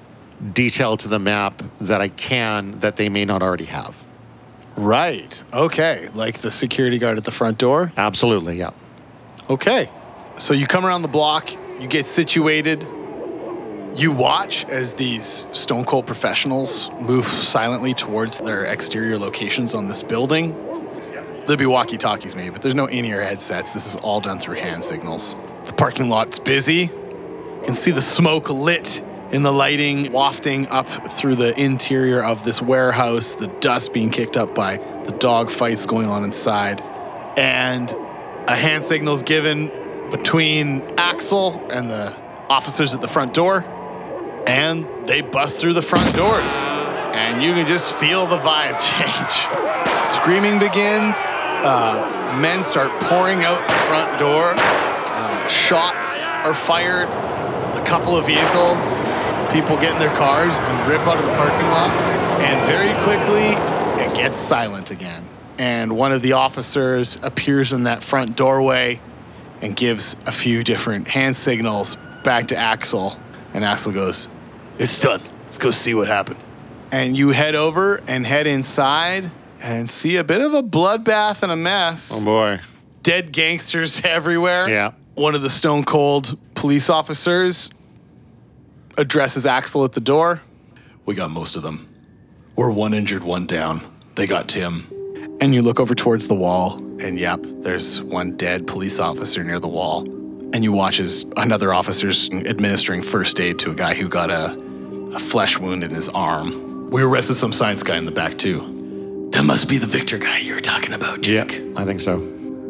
[0.54, 3.95] detail to the map that I can that they may not already have.
[4.78, 5.43] Right.
[5.54, 6.10] Okay.
[6.13, 7.91] Like the security guard at the front door?
[7.98, 8.69] Absolutely, yeah.
[9.50, 9.89] Okay.
[10.38, 12.88] So you come around the block, you get situated,
[13.95, 20.04] you watch as these Stone Cold professionals move silently towards their exterior locations on this
[20.04, 20.54] building.
[21.41, 23.73] There'll be walkie talkies maybe, but there's no in ear headsets.
[23.73, 25.36] This is all done through hand signals.
[25.65, 26.91] The parking lot's busy.
[26.91, 32.43] You can see the smoke lit in the lighting wafting up through the interior of
[32.43, 36.82] this warehouse, the dust being kicked up by the dog fights going on inside.
[37.38, 37.91] And
[38.47, 39.71] a hand signal's given
[40.12, 42.15] between Axel and the
[42.49, 43.65] officers at the front door,
[44.47, 46.54] and they bust through the front doors.
[47.15, 50.13] And you can just feel the vibe change.
[50.15, 51.15] Screaming begins.
[51.62, 54.54] Uh, men start pouring out the front door.
[54.58, 57.10] Uh, shots are fired.
[57.75, 58.99] A couple of vehicles,
[59.52, 61.89] people get in their cars and rip out of the parking lot.
[62.41, 63.56] And very quickly,
[64.02, 65.25] it gets silent again.
[65.58, 69.02] And one of the officers appears in that front doorway
[69.62, 73.17] and gives a few different hand signals back to Axel.
[73.54, 74.28] And Axel goes,
[74.78, 75.22] It's done.
[75.44, 76.40] Let's go see what happened.
[76.92, 79.30] and you head over and head inside
[79.62, 82.12] and see a bit of a bloodbath and a mess.
[82.14, 82.60] Oh boy.
[83.04, 84.68] Dead gangsters everywhere.
[84.70, 84.92] Yeah.
[85.16, 87.70] One of the stone cold police officers
[88.98, 90.42] addresses Axel at the door.
[91.06, 91.88] We got most of them.
[92.56, 93.82] We're one injured, one down.
[94.16, 94.86] They got Tim.
[95.42, 99.60] And you look over towards the wall, and yep, there's one dead police officer near
[99.60, 100.06] the wall.
[100.54, 104.58] And you watch as another officer's administering first aid to a guy who got a,
[105.16, 106.90] a flesh wound in his arm.
[106.90, 109.30] We arrested some science guy in the back, too.
[109.32, 111.54] That must be the Victor guy you were talking about, Jack.
[111.78, 112.18] I think so.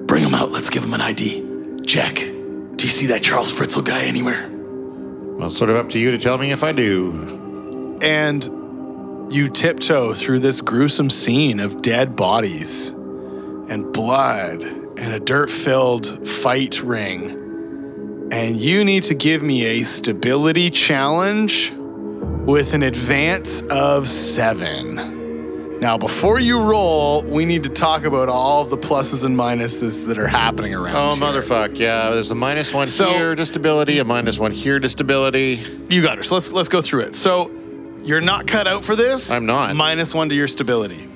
[0.06, 0.52] Bring him out.
[0.52, 1.82] Let's give him an ID.
[1.84, 4.50] Jack, do you see that Charles Fritzl guy anywhere?
[4.50, 7.98] Well, it's sort of up to you to tell me if I do.
[8.02, 8.44] And
[9.32, 16.28] you tiptoe through this gruesome scene of dead bodies and blood and a dirt filled
[16.28, 17.38] fight ring.
[18.32, 21.74] And you need to give me a stability challenge
[22.46, 25.80] with an advance of seven.
[25.80, 30.06] Now, before you roll, we need to talk about all of the pluses and minuses
[30.08, 30.96] that are happening around.
[30.96, 31.42] Oh, here.
[31.42, 31.78] motherfuck.
[31.80, 35.65] Yeah, there's a minus one So- here to stability, a minus one here to stability.
[35.89, 36.24] You got her.
[36.24, 37.15] So let's let's go through it.
[37.15, 37.50] So
[38.04, 39.32] you're not cut out for this.
[39.32, 39.76] I'm not.
[39.76, 41.08] Minus one to your stability.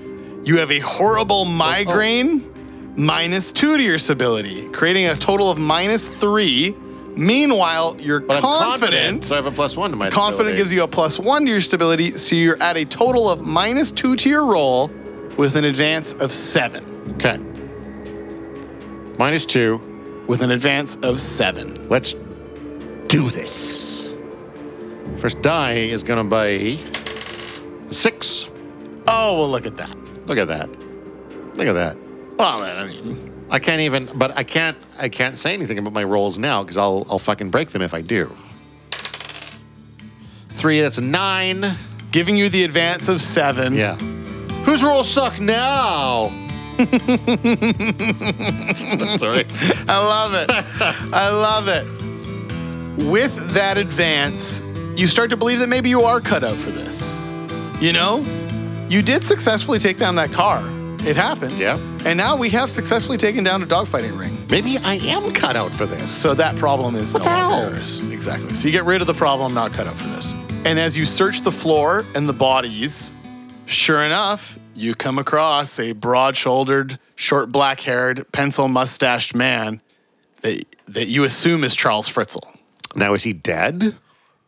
[0.45, 1.45] You have a horrible oh, oh.
[1.45, 2.49] migraine.
[2.95, 6.75] Minus two to your stability, creating a total of minus three.
[7.15, 9.23] Meanwhile, you're But I'm confident.
[9.25, 10.57] so I have a plus one to my confident stability.
[10.57, 13.91] gives you a plus one to your stability, so you're at a total of minus
[13.91, 14.89] two to your roll,
[15.37, 17.13] with an advance of seven.
[17.15, 17.37] Okay.
[19.17, 19.79] Minus two.
[20.27, 21.87] With an advance of seven.
[21.89, 22.15] Let's
[23.07, 24.13] do this.
[25.17, 26.79] First die is going to be
[27.91, 28.49] six.
[29.07, 29.95] Oh well, look at that.
[30.27, 30.69] Look at that.
[31.57, 31.97] Look at that.
[32.37, 36.03] Well, I mean, I can't even, but I can't, I can't say anything about my
[36.03, 38.35] rolls now because I'll, I'll fucking break them if I do.
[40.51, 41.75] Three, that's nine.
[42.11, 43.73] giving you the advance of seven.
[43.73, 43.95] Yeah.
[44.65, 46.29] Whose rolls suck now?
[49.17, 49.45] Sorry.
[49.87, 50.49] I love it.
[51.13, 51.85] I love it.
[53.05, 54.61] With that advance,
[54.95, 57.13] you start to believe that maybe you are cut out for this.
[57.81, 58.19] You know,
[58.89, 60.61] you did successfully take down that car.
[61.05, 61.59] It happened.
[61.59, 61.77] Yeah.
[62.05, 64.37] And now we have successfully taken down a dogfighting ring.
[64.49, 66.09] Maybe I am cut out for this.
[66.09, 67.73] So that problem is What no the longer hell?
[67.75, 68.11] yours.
[68.11, 68.53] Exactly.
[68.53, 70.33] So you get rid of the problem, not cut out for this.
[70.65, 73.11] And as you search the floor and the bodies,
[73.65, 79.81] sure enough, you come across a broad shouldered, short black haired, pencil mustached man
[80.41, 82.41] that, that you assume is Charles Fritzl.
[82.95, 83.95] now is he dead?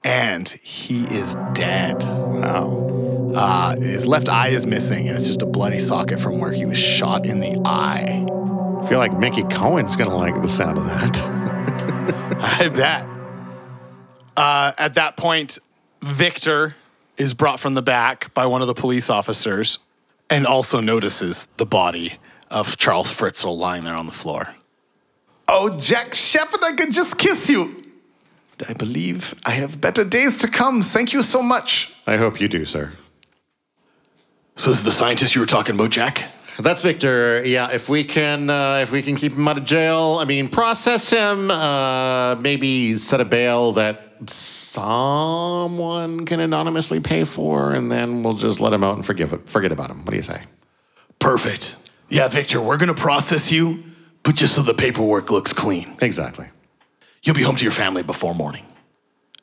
[0.05, 2.01] And he is dead.
[2.05, 2.94] Wow.
[3.35, 6.65] Uh, his left eye is missing, and it's just a bloody socket from where he
[6.65, 8.25] was shot in the eye.
[8.81, 11.17] I feel like Mickey Cohen's gonna like the sound of that.
[12.59, 13.07] I bet.
[14.37, 15.59] Uh, at that point,
[16.01, 16.75] Victor
[17.17, 19.79] is brought from the back by one of the police officers
[20.29, 22.17] and also notices the body
[22.49, 24.55] of Charles Fritzl lying there on the floor.
[25.49, 27.81] Oh, Jack Shepard, I could just kiss you.
[28.67, 30.81] I believe I have better days to come.
[30.81, 31.93] Thank you so much.
[32.07, 32.93] I hope you do, sir.
[34.57, 36.31] So this is the scientist you were talking about, Jack?
[36.59, 37.45] That's Victor.
[37.45, 40.47] Yeah, if we can, uh, if we can keep him out of jail, I mean,
[40.47, 41.51] process him.
[41.51, 48.61] Uh, maybe set a bail that someone can anonymously pay for, and then we'll just
[48.61, 49.49] let him out and forgive it.
[49.49, 50.05] Forget about him.
[50.05, 50.41] What do you say?
[51.19, 51.75] Perfect.
[52.07, 53.83] Yeah, Victor, we're gonna process you,
[54.23, 55.97] but just so the paperwork looks clean.
[56.01, 56.47] Exactly.
[57.23, 58.65] You'll be home to your family before morning.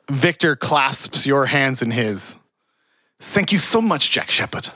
[0.09, 2.35] Victor clasps your hands in his.
[3.19, 4.69] Thank you so much, Jack Shepard.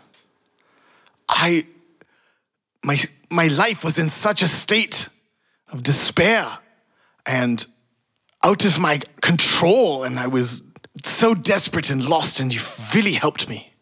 [1.29, 1.65] I
[2.83, 5.09] my my life was in such a state
[5.71, 6.59] of despair
[7.25, 7.65] and
[8.43, 10.61] out of my control and I was
[11.03, 12.61] so desperate and lost and you
[12.93, 13.73] really helped me.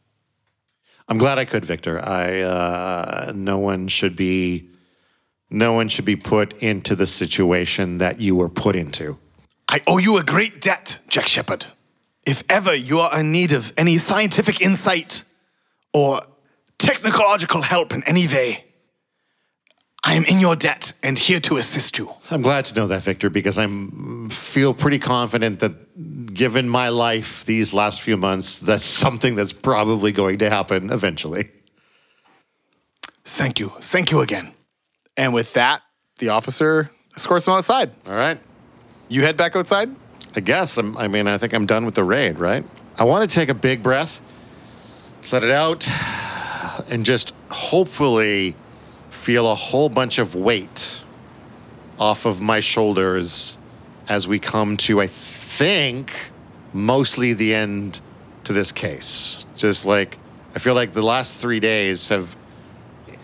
[1.07, 2.03] I'm glad I could, Victor.
[2.03, 4.69] I uh, no one should be,
[5.49, 9.17] no one should be put into the situation that you were put into.
[9.67, 11.67] I owe you a great debt, Jack Shepard.
[12.25, 15.23] If ever you are in need of any scientific insight
[15.93, 16.21] or
[16.77, 18.65] technological help in any way,
[20.03, 22.13] I am in your debt and here to assist you.
[22.29, 27.43] I'm glad to know that, Victor, because I'm feel pretty confident that given my life
[27.45, 31.49] these last few months, that's something that's probably going to happen eventually.
[33.23, 33.73] Thank you.
[33.81, 34.53] Thank you again.
[35.17, 35.81] And with that,
[36.19, 37.89] the officer escorts him outside.
[38.07, 38.39] All right.
[39.09, 39.89] You head back outside?
[40.35, 42.63] I guess I'm, I mean, I think I'm done with the raid, right?
[42.99, 44.21] I want to take a big breath,
[45.31, 45.87] let it out,
[46.89, 48.55] and just hopefully
[49.09, 51.01] feel a whole bunch of weight
[51.99, 53.57] off of my shoulders
[54.07, 56.13] as we come to, I think,
[56.73, 58.01] mostly the end
[58.43, 59.45] to this case.
[59.55, 60.17] Just like,
[60.53, 62.35] I feel like the last three days have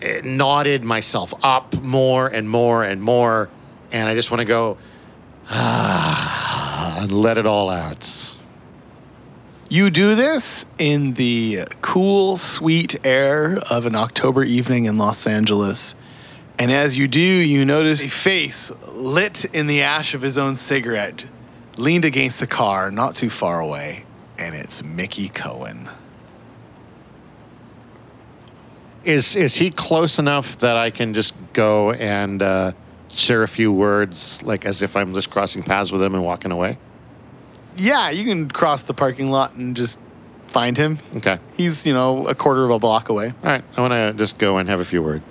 [0.00, 3.48] eh, knotted myself up more and more and more.
[3.92, 4.78] And I just want to go,
[5.50, 8.36] and let it all out.
[9.72, 15.94] You do this in the cool, sweet air of an October evening in Los Angeles.
[16.58, 20.56] And as you do, you notice a face lit in the ash of his own
[20.56, 21.24] cigarette,
[21.78, 24.04] leaned against a car not too far away.
[24.36, 25.88] And it's Mickey Cohen.
[29.04, 32.72] Is is he close enough that I can just go and uh,
[33.10, 36.52] share a few words, like as if I'm just crossing paths with him and walking
[36.52, 36.76] away?
[37.76, 39.98] Yeah, you can cross the parking lot and just
[40.48, 40.98] find him.
[41.16, 41.38] Okay.
[41.56, 43.28] He's, you know, a quarter of a block away.
[43.42, 43.64] All right.
[43.76, 45.30] I want to just go and have a few words.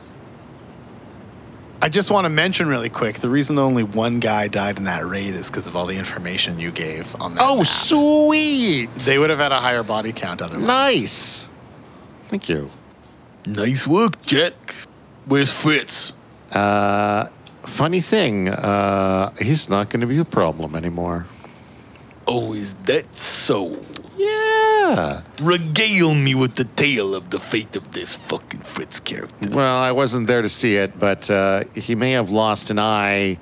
[1.84, 4.84] I just want to mention really quick the reason that only one guy died in
[4.84, 7.44] that raid is because of all the information you gave on that.
[7.44, 7.66] Oh, map.
[7.68, 8.94] sweet.
[8.96, 10.68] They would have had a higher body count otherwise.
[10.68, 11.50] nice.
[12.26, 12.70] Thank you.
[13.48, 14.76] Nice work, Jack.
[15.26, 16.14] Where's Fritz?
[16.52, 17.28] Uh,
[17.64, 21.26] funny thing, uh, he's not going to be a problem anymore.
[22.34, 23.78] Oh, is that so?
[24.16, 25.22] Yeah.
[25.42, 29.50] Regale me with the tale of the fate of this fucking Fritz character.
[29.50, 33.38] Well, I wasn't there to see it, but uh, he may have lost an eye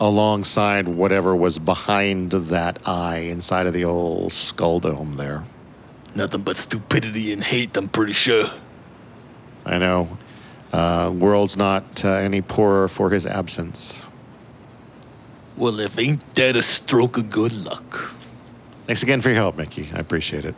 [0.00, 5.44] alongside whatever was behind that eye inside of the old skull dome there.
[6.16, 8.50] Nothing but stupidity and hate, I'm pretty sure.
[9.64, 10.18] I know.
[10.72, 14.02] Uh, world's not uh, any poorer for his absence.
[15.56, 18.12] Well, if ain't that a stroke of good luck?
[18.92, 19.88] Thanks again for your help, Mickey.
[19.94, 20.54] I appreciate it.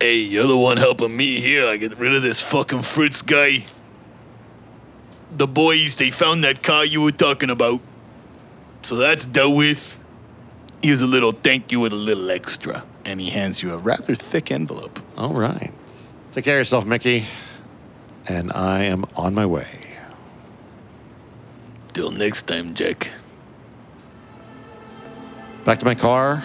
[0.00, 1.68] Hey, you're the one helping me here.
[1.68, 3.64] I get rid of this fucking Fritz guy.
[5.30, 7.78] The boys, they found that car you were talking about.
[8.82, 10.00] So that's dealt with.
[10.82, 12.82] Here's a little thank you with a little extra.
[13.04, 14.98] And he hands you a rather thick envelope.
[15.16, 15.72] All right.
[16.32, 17.26] Take care of yourself, Mickey.
[18.28, 19.68] And I am on my way.
[21.92, 23.12] Till next time, Jack.
[25.66, 26.44] Back to my car,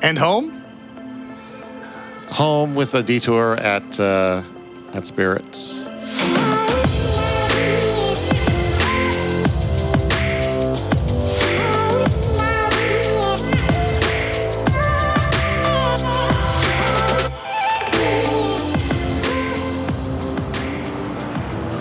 [0.00, 0.64] And home?
[2.30, 4.42] home with a detour at uh,
[4.94, 5.86] at Spirits.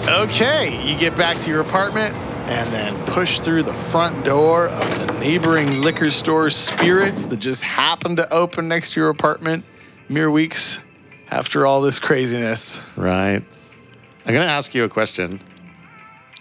[0.06, 5.08] Okay, you get back to your apartment and then push through the front door of
[5.08, 9.66] the neighboring liquor store Spirits that just happened to open next to your apartment
[10.10, 10.80] mere weeks
[11.30, 12.80] after all this craziness.
[12.96, 13.44] Right.
[14.26, 15.42] I'm going to ask you a question.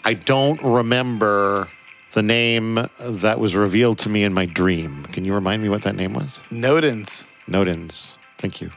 [0.04, 1.68] I don't remember
[2.12, 5.04] the name that was revealed to me in my dream.
[5.12, 6.42] Can you remind me what that name was?
[6.50, 7.24] Nodens.
[7.46, 8.16] Nodens.
[8.38, 8.70] Thank you.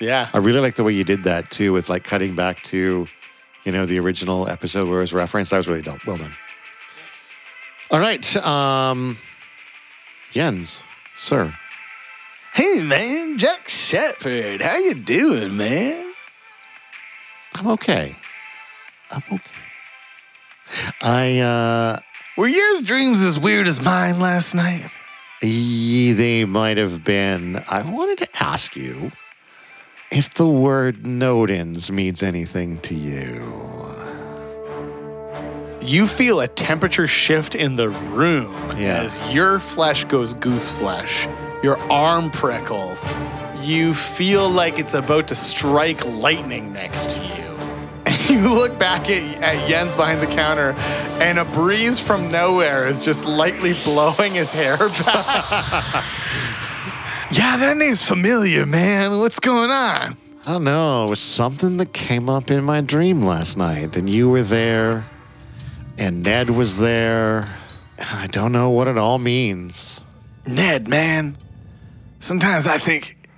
[0.00, 0.28] Yeah.
[0.34, 3.06] I really like the way you did that too, with like cutting back to,
[3.66, 5.50] you know, the original episode where it was referenced.
[5.50, 6.06] That was really dope.
[6.06, 6.32] Well done.
[7.90, 8.36] All right.
[8.36, 9.18] Um,
[10.30, 10.82] Jens,
[11.16, 11.52] sir.
[12.54, 16.14] Hey man, Jack Shepard, how you doing, man?
[17.54, 18.16] I'm okay.
[19.10, 19.50] I'm okay.
[21.02, 21.98] I, uh,
[22.38, 24.90] Were yours dreams as weird as mine last night?
[25.42, 27.62] They might have been.
[27.68, 29.10] I wanted to ask you
[30.10, 33.42] if the word Nodens means anything to you.
[35.80, 39.02] You feel a temperature shift in the room Yeah.
[39.02, 41.28] as your flesh goes goose flesh.
[41.62, 43.08] Your arm prickles.
[43.62, 47.42] You feel like it's about to strike lightning next to you.
[48.06, 50.72] And you look back at, at Jens behind the counter,
[51.20, 56.04] and a breeze from nowhere is just lightly blowing his hair back.
[57.30, 59.18] yeah, that name's familiar, man.
[59.18, 60.16] What's going on?
[60.46, 61.06] I don't know.
[61.06, 65.04] It was something that came up in my dream last night, and you were there,
[65.98, 67.48] and Ned was there.
[67.98, 70.00] I don't know what it all means.
[70.46, 71.36] Ned, man.
[72.20, 73.28] Sometimes I think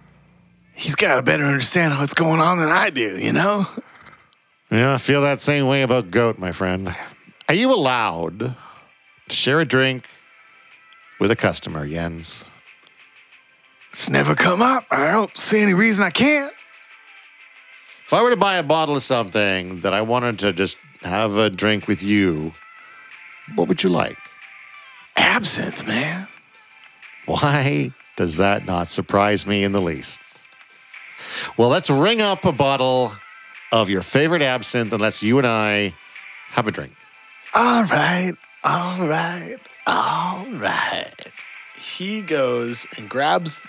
[0.75, 3.67] he's got a better understanding of what's going on than I do, you know?
[4.71, 6.95] Yeah, I feel that same way about Goat, my friend.
[7.49, 8.55] Are you allowed
[9.29, 10.07] to share a drink
[11.19, 12.45] with a customer, Jens?
[13.99, 14.85] It's never come up.
[14.93, 16.53] I don't see any reason I can't.
[18.07, 21.35] If I were to buy a bottle of something that I wanted to just have
[21.35, 22.55] a drink with you,
[23.57, 24.17] what would you like?
[25.17, 26.29] Absinthe, man.
[27.27, 30.21] Why does that not surprise me in the least?
[31.57, 33.15] Well, let's ring up a bottle
[33.73, 35.93] of your favorite absinthe and let's you and I
[36.51, 36.93] have a drink.
[37.53, 38.33] All right,
[38.63, 39.57] all right,
[39.89, 41.33] all right.
[41.81, 43.61] He goes and grabs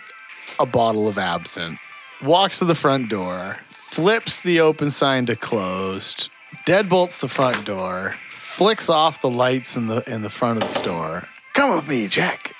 [0.59, 1.79] a bottle of absinthe,
[2.21, 6.29] walks to the front door, flips the open sign to closed,
[6.65, 10.73] deadbolts the front door, flicks off the lights in the in the front of the
[10.73, 11.27] store.
[11.53, 12.53] Come with me, Jack.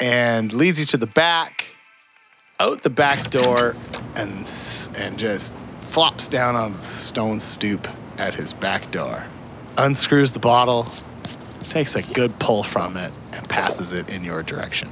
[0.00, 1.66] And leads you to the back,
[2.58, 3.76] out the back door,
[4.14, 4.48] and
[4.96, 5.52] and just
[5.82, 9.26] flops down on the stone stoop at his back door.
[9.76, 10.90] Unscrews the bottle,
[11.68, 14.88] takes a good pull from it, and passes it in your direction.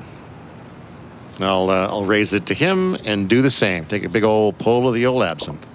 [1.39, 3.87] And I'll, uh, I'll raise it to him and do the same.
[3.87, 5.67] Take a big old pull of the old absinthe.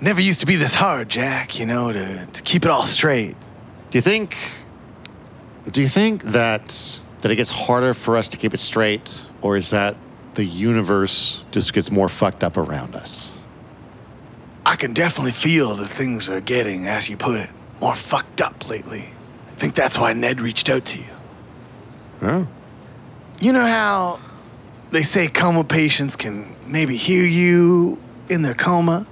[0.00, 3.36] Never used to be this hard, Jack, you know, to, to keep it all straight.
[3.90, 4.36] Do you think?
[5.70, 9.56] Do you think that that it gets harder for us to keep it straight, or
[9.56, 9.96] is that
[10.34, 13.38] the universe just gets more fucked up around us.
[14.64, 17.50] I can definitely feel that things are getting, as you put it,
[17.80, 19.12] more fucked up lately.
[19.50, 21.10] I think that's why Ned reached out to you.
[22.22, 22.46] Oh.
[23.40, 24.20] You know how
[24.92, 29.06] they say coma patients can maybe hear you in their coma?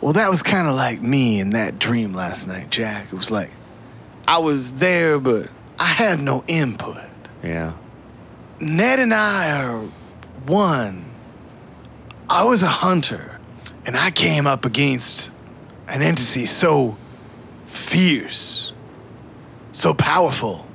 [0.00, 3.06] Well, that was kind of like me in that dream last night, Jack.
[3.06, 3.50] It was like
[4.28, 6.98] I was there, but I had no input.
[7.42, 7.74] Yeah.
[8.60, 9.80] Ned and I are
[10.46, 11.04] one.
[12.28, 13.40] I was a hunter,
[13.84, 15.30] and I came up against
[15.88, 16.96] an entity so
[17.66, 18.72] fierce,
[19.72, 20.66] so powerful,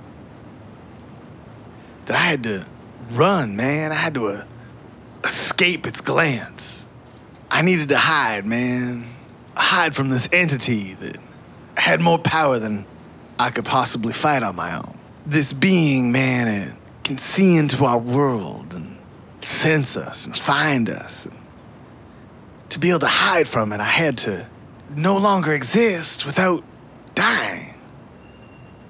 [2.05, 2.66] that I had to
[3.12, 3.91] run, man.
[3.91, 4.43] I had to uh,
[5.24, 6.86] escape its glance.
[7.49, 9.05] I needed to hide, man.
[9.55, 11.18] Hide from this entity that
[11.78, 12.86] had more power than
[13.39, 14.97] I could possibly fight on my own.
[15.26, 18.97] This being, man, it can see into our world and
[19.41, 21.26] sense us and find us.
[21.26, 21.38] And
[22.70, 24.47] to be able to hide from it, I had to
[24.89, 26.64] no longer exist without
[27.16, 27.74] dying.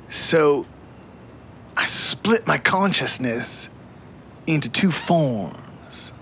[0.10, 0.66] So
[1.76, 3.70] I split my consciousness
[4.48, 6.14] into two forms.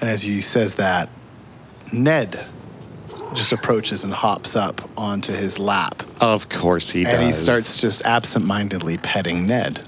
[0.00, 1.08] And as he says that,
[1.92, 2.44] Ned
[3.34, 6.02] just approaches and hops up onto his lap.
[6.20, 7.14] Of course he does.
[7.14, 9.82] And he starts just absent-mindedly petting Ned.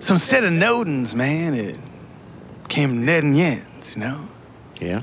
[0.00, 1.78] So instead of Nodens, man, it
[2.68, 4.28] came Ned and Jens, you know?
[4.80, 5.02] Yeah.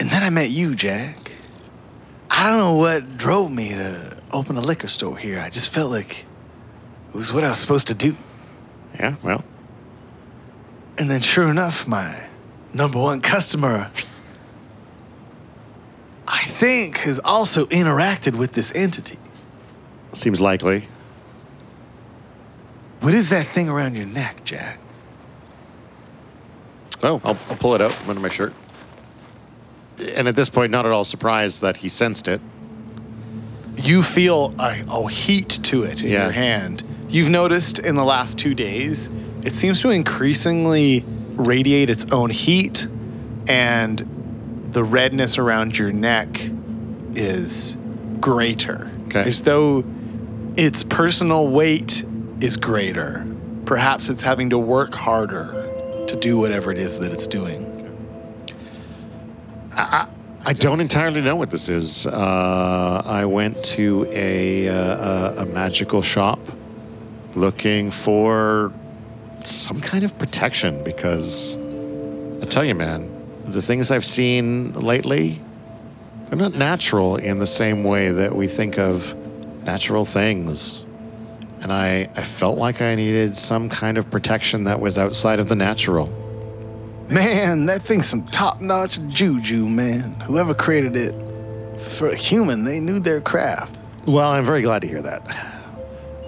[0.00, 1.32] And then I met you, Jack.
[2.30, 5.40] I don't know what drove me to open a liquor store here.
[5.40, 6.24] I just felt like
[7.08, 8.16] it was what I was supposed to do.
[8.94, 9.16] Yeah.
[9.22, 9.44] Well.
[10.98, 12.26] And then, sure enough, my
[12.74, 13.90] number one customer,
[16.26, 19.18] I think, has also interacted with this entity.
[20.12, 20.88] Seems likely.
[23.00, 24.80] What is that thing around your neck, Jack?
[27.02, 28.52] Oh, I'll, I'll pull it out from under my shirt.
[30.00, 32.40] And at this point, not at all surprised that he sensed it.
[33.76, 36.24] You feel a, a heat to it in Yeah.
[36.24, 36.82] your hand.
[37.08, 39.08] You've noticed in the last two days,
[39.48, 41.02] it seems to increasingly
[41.36, 42.86] radiate its own heat,
[43.48, 43.98] and
[44.72, 46.38] the redness around your neck
[47.14, 47.74] is
[48.20, 48.90] greater.
[49.06, 49.22] Okay.
[49.22, 49.84] As though
[50.58, 52.04] its personal weight
[52.42, 53.26] is greater.
[53.64, 55.46] Perhaps it's having to work harder
[56.08, 57.64] to do whatever it is that it's doing.
[59.74, 62.06] I don't entirely know what this is.
[62.06, 66.38] Uh, I went to a, uh, a, a magical shop
[67.34, 68.74] looking for
[69.44, 71.56] some kind of protection because
[72.42, 73.10] I tell you, man,
[73.44, 75.40] the things I've seen lately,
[76.26, 79.14] they're not natural in the same way that we think of
[79.64, 80.84] natural things.
[81.60, 85.48] And I, I felt like I needed some kind of protection that was outside of
[85.48, 86.06] the natural.
[87.08, 90.12] Man, that thing's some top notch juju, man.
[90.20, 91.14] Whoever created it,
[91.88, 93.78] for a human, they knew their craft.
[94.06, 95.22] Well, I'm very glad to hear that.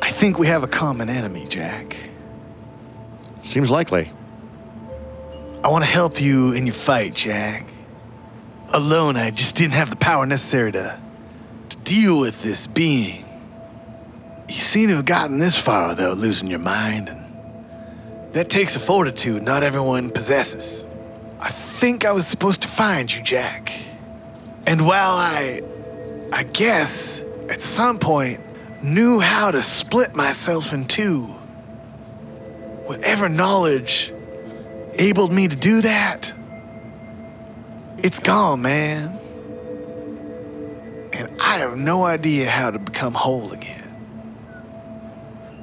[0.03, 1.97] I think we have a common enemy, Jack.
[3.43, 4.13] Seems likely.
[5.63, 7.67] I want to help you in your fight, Jack.
[8.73, 10.99] Alone, I just didn't have the power necessary to,
[11.69, 13.25] to deal with this being.
[14.49, 17.21] You seem to have gotten this far without losing your mind, and
[18.33, 20.85] that takes a fortitude not everyone possesses.
[21.41, 23.73] I think I was supposed to find you, Jack.
[24.67, 25.63] And while I,
[26.33, 28.41] I guess, at some point,
[28.83, 31.35] knew how to split myself in two,
[32.91, 34.13] whatever knowledge
[34.95, 36.33] enabled me to do that,
[37.99, 39.17] it's gone, man.
[41.13, 43.97] And I have no idea how to become whole again.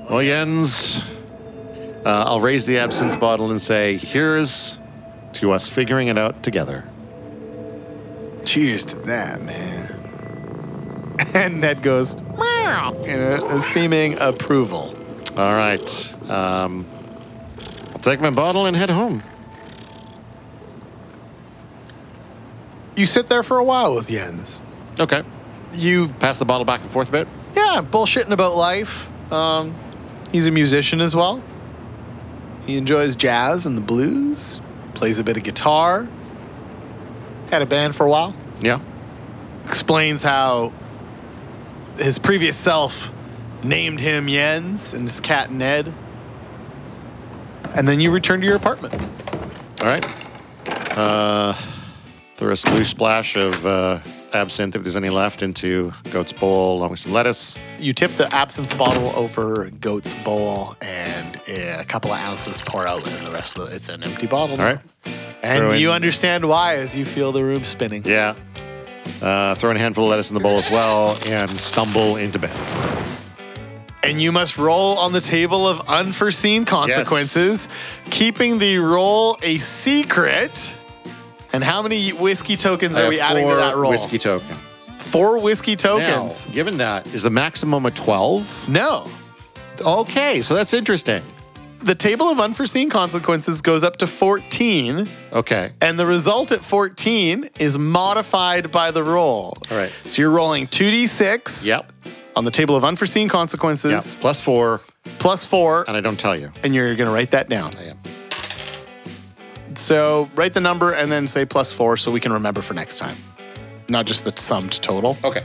[0.09, 1.03] Well, Jens,
[2.05, 4.77] uh, I'll raise the absinthe bottle and say, here's
[5.33, 6.85] to us figuring it out together.
[8.45, 9.95] Cheers to that, man.
[11.33, 14.95] And Ned goes, meow, in a, a seeming approval.
[15.35, 16.15] All right.
[16.29, 16.85] Um,
[18.09, 19.21] take my bottle and head home.
[22.95, 24.61] You sit there for a while with Jens.
[24.99, 25.23] Okay.
[25.73, 27.27] You, Pass the bottle back and forth a bit.
[27.55, 29.07] yeah, bullshitting about life.
[29.31, 29.75] Um,
[30.31, 31.41] he's a musician as well.
[32.65, 34.59] He enjoys jazz and the blues,
[34.93, 36.07] plays a bit of guitar.
[37.51, 38.33] Had a band for a while.
[38.61, 38.79] Yeah.
[39.65, 40.73] Explains how
[41.97, 43.11] his previous self
[43.63, 45.93] named him Jens and his cat Ned.
[47.77, 48.93] And then you return to your apartment.
[49.81, 50.03] All right.
[50.97, 51.53] Uh,
[52.35, 53.99] throw a sploosh splash of uh,
[54.33, 57.55] absinthe, if there's any left, into goat's bowl along with some lettuce.
[57.77, 63.05] You tip the absinthe bottle over Goat's bowl, and a couple of ounces pour out,
[63.07, 64.59] and the rest of the, it's an empty bottle.
[64.59, 64.79] All right.
[65.43, 68.03] And Throw in- you understand why as you feel the room spinning.
[68.05, 68.33] Yeah.
[69.21, 72.39] Uh, throw in a handful of lettuce in the bowl as well and stumble into
[72.39, 73.06] bed.
[74.07, 77.67] And you must roll on the table of unforeseen consequences,
[78.09, 80.73] keeping the roll a secret.
[81.51, 83.91] And how many whiskey tokens I are we adding to that roll?
[83.91, 84.61] Whiskey tokens.
[84.99, 86.47] Four whiskey tokens.
[86.47, 88.69] Now, given that, is the maximum a 12?
[88.69, 89.09] No.
[89.81, 91.21] Okay, so that's interesting.
[91.83, 95.71] The table of unforeseen consequences goes up to 14, Okay.
[95.81, 99.57] and the result at 14 is modified by the roll.
[99.69, 99.91] All right.
[100.05, 101.91] So you're rolling 2d6 Yep.
[102.37, 103.31] On the table of unforeseen Yep.
[103.31, 104.81] consequences, Plus four,
[105.19, 106.51] plus four, and I don't tell you.
[106.63, 107.71] and you're going to write that down.
[107.77, 107.97] I am.
[109.75, 112.97] So write the number and then say plus four so we can remember for next
[112.97, 113.17] time.
[113.89, 115.43] Not just the summed total, Okay.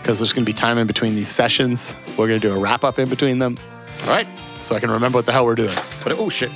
[0.00, 1.94] because there's going to be time in between these sessions.
[2.16, 3.58] We're going to do a wrap up in between them
[4.02, 4.26] All right.
[4.60, 5.76] so I can remember what the hell we're doing.
[6.04, 6.50] But oh shit.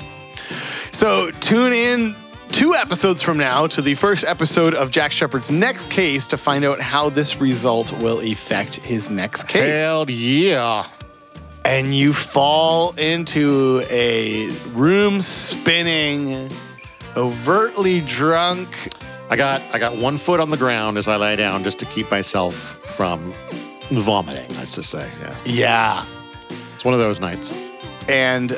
[0.92, 2.16] So tune in
[2.52, 6.64] two episodes from now to the first episode of Jack Shepard's next case to find
[6.64, 9.78] out how this result will affect his next case.
[9.78, 10.86] Hell yeah.
[11.64, 16.50] And you fall into a room spinning,
[17.16, 18.68] overtly drunk.
[19.30, 21.86] I got I got one foot on the ground as I lay down just to
[21.86, 23.32] keep myself from
[23.90, 24.48] vomiting.
[24.56, 25.36] Let's just say, yeah.
[25.46, 26.06] Yeah.
[26.74, 27.58] It's one of those nights.
[28.08, 28.56] And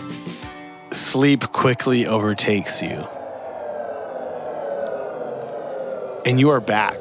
[0.90, 3.04] sleep quickly overtakes you.
[6.26, 6.96] And you are back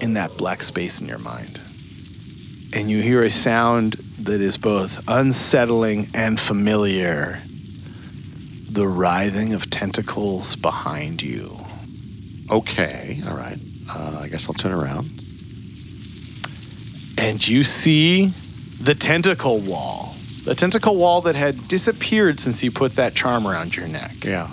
[0.00, 1.60] in that black space in your mind.
[2.72, 7.40] And you hear a sound that is both unsettling and familiar
[8.70, 11.58] the writhing of tentacles behind you.
[12.50, 13.20] Okay.
[13.26, 13.58] All right.
[13.88, 15.06] Uh, I guess I'll turn around.
[17.16, 18.32] And you see
[18.80, 20.16] the tentacle wall.
[20.44, 24.24] The tentacle wall that had disappeared since you put that charm around your neck.
[24.24, 24.48] Yeah.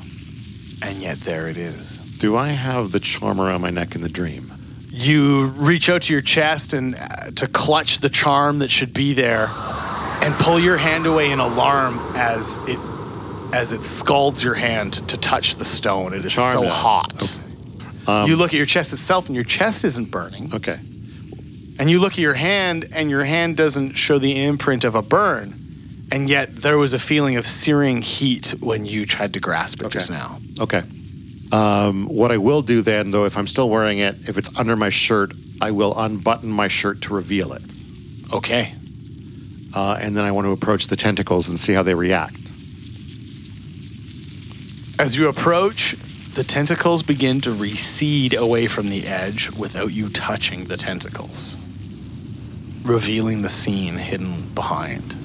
[0.81, 2.04] And yet there it is.
[2.17, 4.51] Do I have the charm around my neck in the dream?
[4.89, 9.13] You reach out to your chest and uh, to clutch the charm that should be
[9.13, 9.47] there
[10.21, 12.79] and pull your hand away in alarm as it
[13.53, 16.13] as it scalds your hand to touch the stone.
[16.13, 16.73] It is Charm so does.
[16.73, 17.37] hot.
[18.07, 20.53] Um, you look at your chest itself and your chest isn't burning.
[20.53, 20.79] Okay.
[21.77, 25.01] And you look at your hand and your hand doesn't show the imprint of a
[25.01, 25.55] burn.
[26.11, 29.89] And yet there was a feeling of searing heat when you tried to grasp it
[29.89, 30.39] just now.
[30.59, 30.83] Okay.
[31.51, 34.75] Um, what I will do then, though, if I'm still wearing it, if it's under
[34.75, 37.63] my shirt, I will unbutton my shirt to reveal it.
[38.33, 38.73] Okay.
[39.73, 42.39] Uh, and then I want to approach the tentacles and see how they react.
[44.97, 45.95] As you approach,
[46.33, 51.57] the tentacles begin to recede away from the edge without you touching the tentacles,
[52.83, 55.15] revealing the scene hidden behind.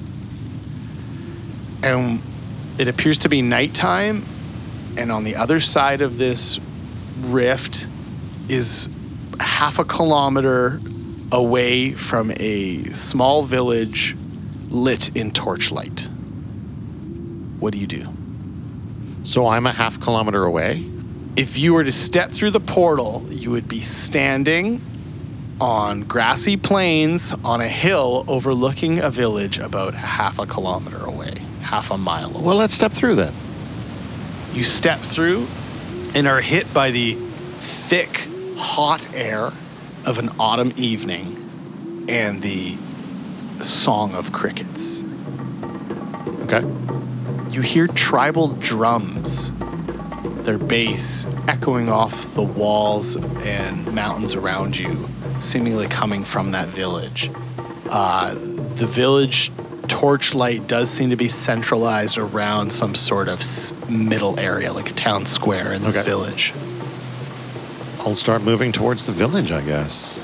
[1.83, 2.21] And
[2.77, 4.25] it appears to be nighttime,
[4.97, 6.59] and on the other side of this
[7.19, 7.87] rift
[8.49, 8.89] is
[9.39, 10.79] half a kilometer
[11.31, 14.15] away from a small village
[14.69, 16.09] lit in torchlight.
[17.59, 18.07] What do you do?
[19.23, 20.83] So I'm a half kilometer away.
[21.37, 24.81] if you were to step through the portal, you would be standing
[25.61, 31.91] on grassy plains on a hill overlooking a village about half a kilometer away, half
[31.91, 32.43] a mile away.
[32.43, 33.33] Well, let's step through then.
[34.53, 35.47] You step through
[36.13, 37.17] and are hit by the
[37.59, 38.27] thick,
[38.57, 39.53] hot air
[40.05, 42.77] of an autumn evening and the
[43.61, 45.03] song of crickets.
[46.41, 46.61] Okay.
[47.51, 49.51] You hear tribal drums,
[50.43, 55.07] their bass echoing off the walls and mountains around you,
[55.39, 57.31] seemingly coming from that village.
[57.89, 59.51] Uh, the village
[59.91, 64.93] torchlight does seem to be centralized around some sort of s- middle area, like a
[64.93, 66.05] town square in this Okay.
[66.07, 66.53] village.
[67.99, 70.17] I'll start moving towards the village, I guess.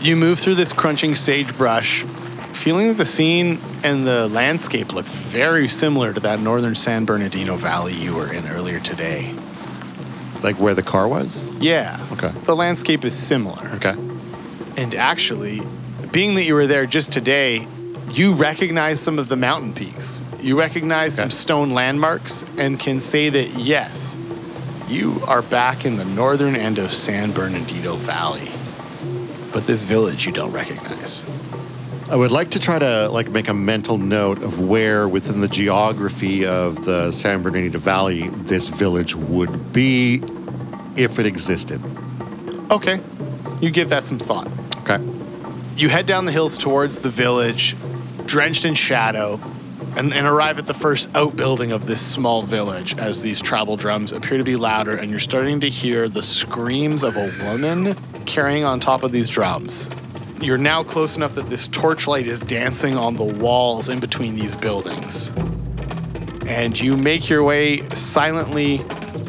[0.00, 2.04] You move through this crunching sagebrush,
[2.52, 7.56] feeling that the scene and the landscape look very similar to that northern San Bernardino
[7.56, 9.34] Valley you were in earlier today.
[10.40, 11.42] Like where the car was?
[11.58, 11.98] Yeah.
[12.12, 12.30] Okay.
[12.44, 13.68] The landscape is similar.
[13.74, 13.96] Okay.
[14.76, 15.62] And actually,
[16.12, 17.66] being that you were there just today,
[18.10, 20.22] you recognize some of the mountain peaks.
[20.40, 24.16] You recognize some stone landmarks and can say that, yes,
[24.88, 28.50] you are back in the northern end of San Bernardino Valley.
[29.52, 31.24] But this village you don't recognize.
[32.10, 35.48] I would like to try to like make a mental note of where within the
[35.48, 40.22] geography of the San Bernardino Valley this village would be
[40.96, 41.82] if it existed.
[42.70, 43.00] Okay.
[43.60, 44.48] You give that some thought.
[44.78, 44.98] Okay.
[45.76, 47.76] You head down the hills towards the village,
[48.28, 49.40] drenched in shadow.
[49.96, 54.12] and, and arrive at the first outbuilding of this small village as these travel drums
[54.12, 57.94] appear to be louder, and you're starting to hear the screams of a woman
[58.26, 59.88] carrying on top of these drums.
[60.40, 64.54] You're now close enough that this torchlight is dancing on the walls in between these
[64.54, 65.30] buildings.
[66.46, 68.78] And you make your way silently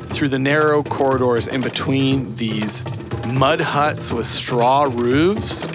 [0.10, 2.84] through the narrow corridors in between these
[3.26, 5.68] mud huts with straw roofs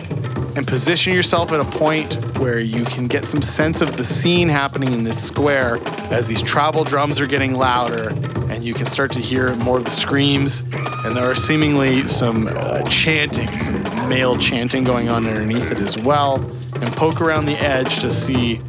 [0.57, 4.48] and position yourself at a point where you can get some sense of the scene
[4.48, 5.78] happening in this square
[6.11, 8.11] as these travel drums are getting louder
[8.50, 10.61] and you can start to hear more of the screams.
[11.05, 15.98] And there are seemingly some uh, chanting some male chanting going on underneath it as
[15.98, 16.36] well
[16.80, 18.61] and poke around the edge to see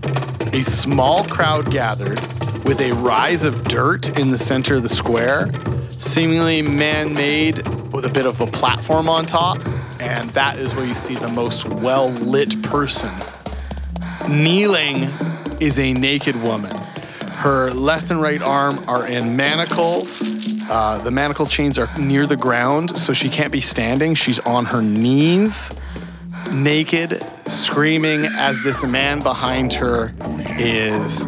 [0.53, 2.19] a small crowd gathered
[2.63, 5.51] with a rise of dirt in the center of the square
[5.91, 7.57] seemingly man-made
[7.91, 9.59] with a bit of a platform on top
[10.05, 13.11] and that is where you see the most well lit person.
[14.29, 15.09] Kneeling
[15.59, 16.75] is a naked woman.
[17.31, 20.21] Her left and right arm are in manacles.
[20.69, 24.15] Uh, the manacle chains are near the ground, so she can't be standing.
[24.15, 25.71] She's on her knees,
[26.51, 30.13] naked, screaming as this man behind her
[30.57, 31.25] is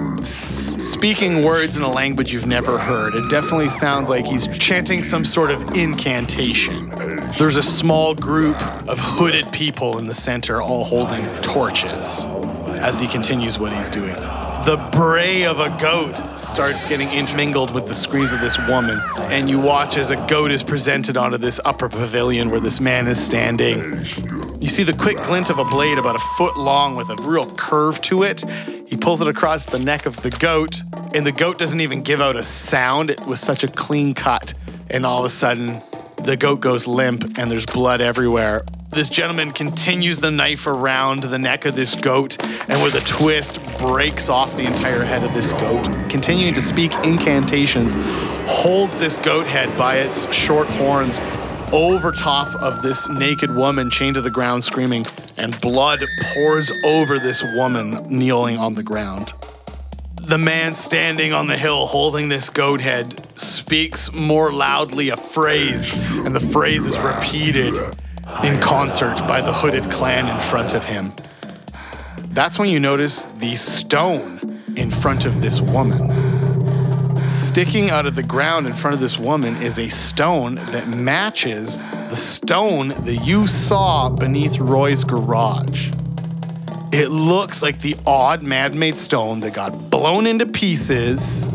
[0.97, 3.13] speaking words in a language you've never heard.
[3.13, 6.89] It definitely sounds like he's chanting some sort of incantation.
[7.37, 12.25] There's a small group of hooded people in the center, all holding torches
[12.81, 14.15] as he continues what he's doing.
[14.15, 19.47] The bray of a goat starts getting intermingled with the screams of this woman, and
[19.47, 23.23] you watch as a goat is presented onto this upper pavilion where this man is
[23.23, 24.03] standing.
[24.59, 27.45] You see the quick glint of a blade about a foot long with a real
[27.45, 28.43] curve to it.
[28.87, 30.81] He pulls it across the neck of the goat,
[31.13, 33.11] and the goat doesn't even give out a sound.
[33.11, 34.55] It was such a clean cut,
[34.89, 35.83] and all of a sudden,
[36.23, 38.63] the goat goes limp and there's blood everywhere.
[38.89, 43.77] This gentleman continues the knife around the neck of this goat and with a twist
[43.77, 45.85] breaks off the entire head of this goat.
[46.09, 47.95] Continuing to speak incantations,
[48.49, 51.19] holds this goat head by its short horns
[51.73, 55.05] over top of this naked woman chained to the ground screaming,
[55.37, 56.03] and blood
[56.33, 59.33] pours over this woman kneeling on the ground.
[60.21, 65.91] The man standing on the hill holding this goat head speaks more loudly a phrase,
[65.93, 67.73] and the phrase is repeated
[68.43, 71.13] in concert by the hooded clan in front of him.
[72.29, 76.26] That's when you notice the stone in front of this woman.
[77.57, 81.75] Sticking out of the ground in front of this woman is a stone that matches
[81.75, 85.89] the stone that you saw beneath Roy's garage.
[86.93, 91.47] It looks like the odd man made stone that got blown into pieces.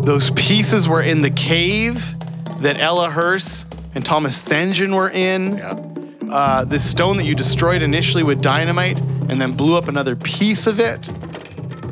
[0.00, 2.14] Those pieces were in the cave
[2.62, 5.60] that Ella Hurst and Thomas Thengen were in.
[6.32, 10.66] Uh, this stone that you destroyed initially with dynamite and then blew up another piece
[10.66, 11.12] of it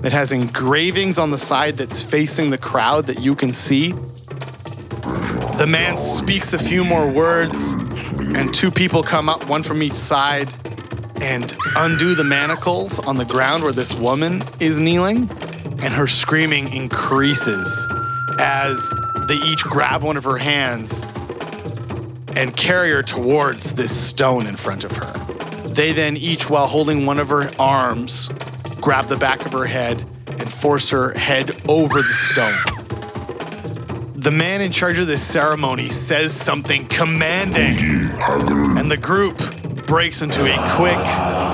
[0.04, 3.92] that has engravings on the side that's facing the crowd that you can see.
[5.56, 7.72] The man speaks a few more words,
[8.36, 10.52] and two people come up, one from each side,
[11.22, 15.30] and undo the manacles on the ground where this woman is kneeling,
[15.80, 17.86] and her screaming increases
[18.38, 18.92] as
[19.26, 21.02] they each grab one of her hands
[22.36, 25.12] and carry her towards this stone in front of her.
[25.68, 28.28] They then each, while holding one of her arms,
[28.84, 32.58] grab the back of her head and force her head over the stone.
[34.14, 37.78] The man in charge of this ceremony says something commanding,
[38.76, 39.38] and the group
[39.86, 40.98] breaks into a quick,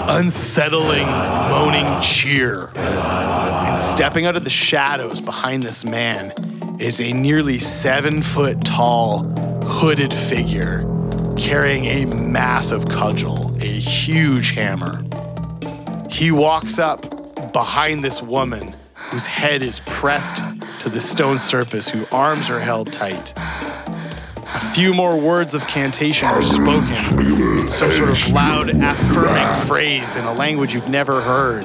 [0.08, 2.68] unsettling, moaning cheer.
[2.76, 6.32] And stepping out of the shadows behind this man
[6.80, 9.22] is a nearly seven foot tall,
[9.64, 10.84] hooded figure
[11.36, 15.04] carrying a massive cudgel, a huge hammer.
[16.10, 17.19] He walks up
[17.52, 20.42] behind this woman whose head is pressed
[20.80, 23.32] to the stone surface, whose arms are held tight.
[24.52, 30.16] A few more words of cantation are spoken in some sort of loud, affirming phrase
[30.16, 31.64] in a language you've never heard.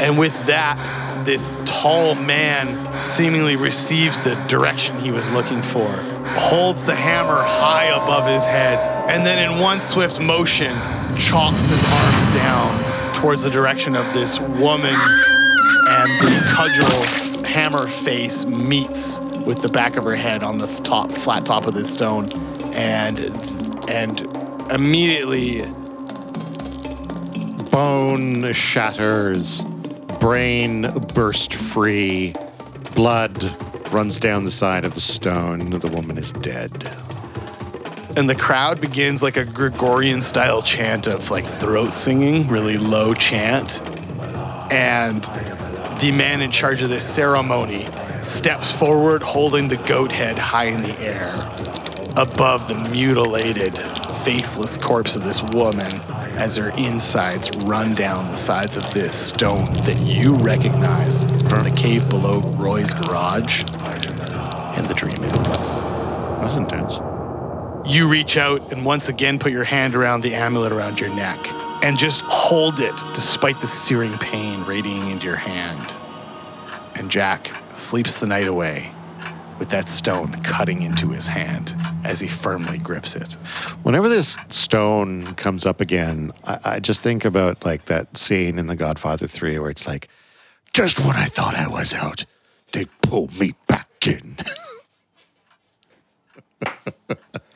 [0.00, 5.88] And with that, this tall man seemingly receives the direction he was looking for,
[6.38, 8.78] holds the hammer high above his head,
[9.10, 10.74] and then in one swift motion,
[11.16, 12.77] chops his arms down
[13.20, 19.96] towards the direction of this woman, and the cudgel hammer face meets with the back
[19.96, 22.32] of her head on the top, flat top of this stone,
[22.74, 23.18] and
[23.88, 24.20] and
[24.70, 25.62] immediately
[27.70, 29.62] Bone shatters,
[30.18, 32.34] brain burst free,
[32.94, 33.54] blood
[33.92, 35.70] runs down the side of the stone.
[35.70, 36.72] The woman is dead.
[38.16, 43.14] And the crowd begins like a Gregorian style chant of like throat singing, really low
[43.14, 43.82] chant.
[44.72, 45.22] And
[46.00, 47.86] the man in charge of this ceremony
[48.22, 51.34] steps forward holding the goat head high in the air
[52.16, 53.78] above the mutilated,
[54.24, 55.92] faceless corpse of this woman
[56.38, 61.72] as her insides run down the sides of this stone that you recognize from the
[61.76, 65.30] cave below Roy's garage in the Dream Inn.
[65.30, 67.07] That was intense.
[67.88, 71.38] You reach out and once again put your hand around the amulet around your neck
[71.82, 75.96] and just hold it despite the searing pain radiating into your hand.
[76.96, 78.92] And Jack sleeps the night away
[79.58, 81.74] with that stone cutting into his hand
[82.04, 83.32] as he firmly grips it.
[83.84, 88.66] Whenever this stone comes up again, I, I just think about like that scene in
[88.66, 90.08] The Godfather 3 where it's like,
[90.74, 92.26] just when I thought I was out,
[92.72, 94.36] they pull me back in.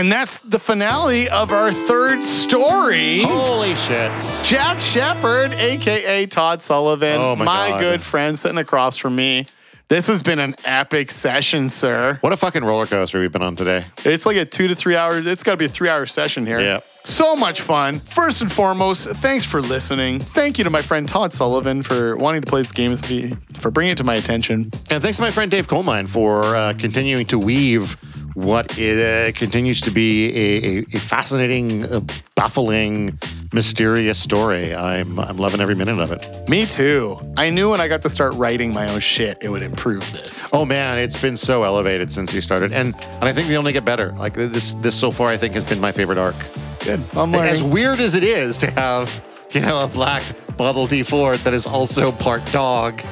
[0.00, 3.20] And that's the finale of our third story.
[3.20, 4.10] Holy shit.
[4.46, 7.80] Jack Shepard, aka Todd Sullivan, Oh my God.
[7.80, 9.44] good friend sitting across from me.
[9.88, 12.16] This has been an epic session, sir.
[12.22, 13.84] What a fucking roller coaster we've been on today.
[14.06, 16.46] It's like a two to three hour, it's got to be a three hour session
[16.46, 16.60] here.
[16.60, 16.80] Yeah.
[17.04, 18.00] So much fun.
[18.00, 20.20] First and foremost, thanks for listening.
[20.20, 23.32] Thank you to my friend Todd Sullivan for wanting to play this game with me,
[23.58, 24.70] for bringing it to my attention.
[24.90, 27.98] And thanks to my friend Dave Colemine for uh, continuing to weave
[28.34, 32.00] what uh, continues to be a, a, a fascinating, uh,
[32.34, 33.18] baffling,
[33.52, 34.74] mysterious story.
[34.74, 36.48] I'm, I'm loving every minute of it.
[36.48, 37.18] Me too.
[37.36, 40.50] I knew when I got to start writing my own shit, it would improve this.
[40.52, 43.72] Oh man, it's been so elevated since you started, and and I think they only
[43.72, 44.12] get better.
[44.12, 46.36] Like this, this so far, I think has been my favorite arc.
[46.80, 47.04] Good.
[47.14, 49.22] I'm As weird as it is to have,
[49.52, 50.22] you know, a black
[50.58, 53.02] Model D Ford that is also part dog.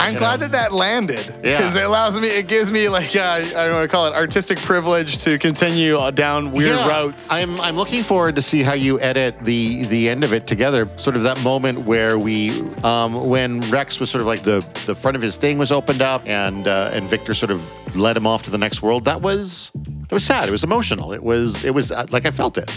[0.00, 0.48] I'm glad know.
[0.48, 1.34] that that landed.
[1.44, 1.58] Yeah.
[1.58, 4.14] Because it allows me, it gives me like, uh, I don't want to call it
[4.14, 7.30] artistic privilege to continue uh, down weird Yeah, routes.
[7.30, 10.88] I'm I'm looking forward to see how you edit the the end of it together.
[10.96, 14.94] Sort of that moment where we, um, when Rex was sort of like the the
[14.94, 17.60] front of his thing was opened up, and uh, and Victor sort of
[17.94, 19.04] led him off to the next world.
[19.04, 20.48] That was that was sad.
[20.48, 21.12] It was emotional.
[21.12, 22.70] It was it was uh, like I felt it.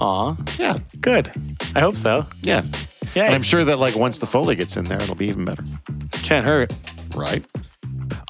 [0.00, 1.30] Aw, Yeah, good.
[1.74, 2.26] I hope so.
[2.42, 2.62] yeah.
[3.14, 3.24] Yeah.
[3.24, 5.64] And I'm sure that like once the Foley gets in there, it'll be even better.
[6.12, 6.72] Can't hurt.
[7.16, 7.44] Right.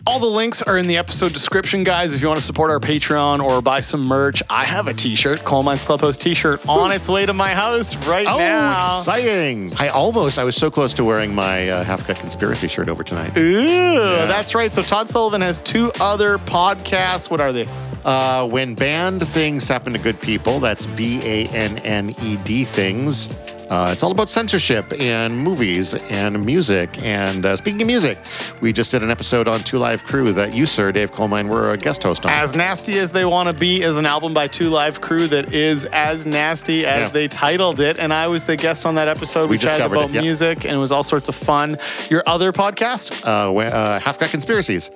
[0.06, 2.14] All the links are in the episode description, guys.
[2.14, 5.44] If you want to support our Patreon or buy some merch, I have a t-shirt,
[5.44, 8.34] Coal Mines Clubhouse t-shirt, on its way to my house right now.
[8.34, 8.98] Oh, now.
[8.98, 9.74] exciting!
[9.76, 13.04] I almost I was so close to wearing my uh, half cut conspiracy shirt over
[13.04, 13.36] tonight.
[13.36, 13.94] Ooh,
[14.26, 14.72] that's right.
[14.72, 17.28] So Todd Sullivan has two other podcasts.
[17.30, 17.68] What are they?
[18.04, 22.64] Uh, when banned things happen to good people, that's B A N N E D
[22.64, 23.28] things.
[23.70, 26.90] Uh, it's all about censorship and movies and music.
[27.04, 28.18] And uh, speaking of music,
[28.60, 31.70] we just did an episode on Two Live Crew that you, sir, Dave Colemine, were
[31.70, 32.32] a guest host on.
[32.32, 35.54] As Nasty as They Want to Be is an album by Two Live Crew that
[35.54, 37.08] is as nasty as Yeah.
[37.10, 37.96] they titled it.
[37.98, 39.42] And I was the guest on that episode.
[39.48, 40.24] We We, chatted about it, yep.
[40.24, 41.78] music and it was all sorts of fun.
[42.10, 43.24] Your other podcast?
[43.24, 44.90] uh, uh, Half Cut Conspiracies,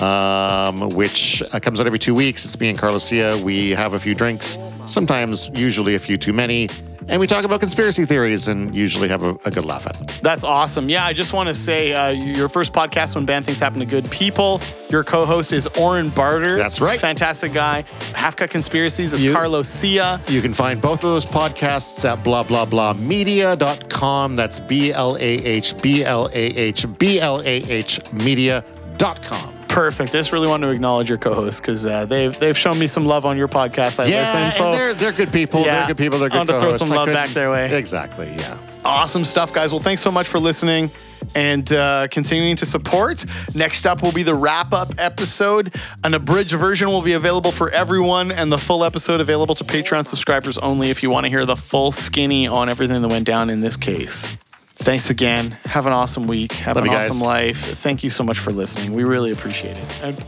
[0.00, 2.46] um, which uh, comes out every two weeks.
[2.46, 3.36] It's me and Carlos Sia.
[3.36, 4.56] We have a few drinks,
[4.86, 6.70] sometimes, usually a few too many,
[7.08, 10.20] and we talk about conspiracy theories and usually have a, a good laugh at it.
[10.22, 10.88] That's awesome.
[10.88, 13.86] Yeah, I just want to say uh, your first podcast, When Banned Things Happen to
[13.86, 14.60] Good People.
[14.90, 16.56] Your co host is Oren Barter.
[16.56, 17.00] That's right.
[17.00, 17.84] Fantastic guy.
[18.14, 20.20] Half Cut Conspiracies is You- Carlos Sia.
[20.28, 24.36] You can find both of those podcasts at blah blah blah media.com.
[24.36, 29.54] That's B L A H B L A H B L A H media.com.
[29.74, 30.10] Perfect.
[30.10, 33.04] I just really want to acknowledge your co-host because uh, they've they've shown me some
[33.04, 33.98] love on your podcast.
[33.98, 34.58] I Yeah, listen.
[34.58, 35.62] So and they're they're good people.
[35.62, 35.78] Yeah.
[35.78, 36.18] They're good people.
[36.18, 37.76] They're I good wanted to throw some love back their way.
[37.76, 38.32] Exactly.
[38.36, 38.58] Yeah.
[38.84, 39.72] awesome stuff, guys.
[39.72, 40.90] Well, thanks so much for listening
[41.34, 43.24] and uh, continuing to support.
[43.54, 45.74] Next up will be the wrap-up episode.
[46.04, 50.06] An abridged version will be available for everyone, and the full episode available to Patreon
[50.06, 50.90] subscribers only.
[50.90, 53.76] If you want to hear the full skinny on everything that went down in this
[53.76, 54.36] case.
[54.84, 55.52] Thanks again.
[55.64, 56.52] Have an awesome week.
[56.52, 57.78] Have Love an awesome life.
[57.78, 58.92] Thank you so much for listening.
[58.92, 60.02] We really appreciate it.
[60.02, 60.18] And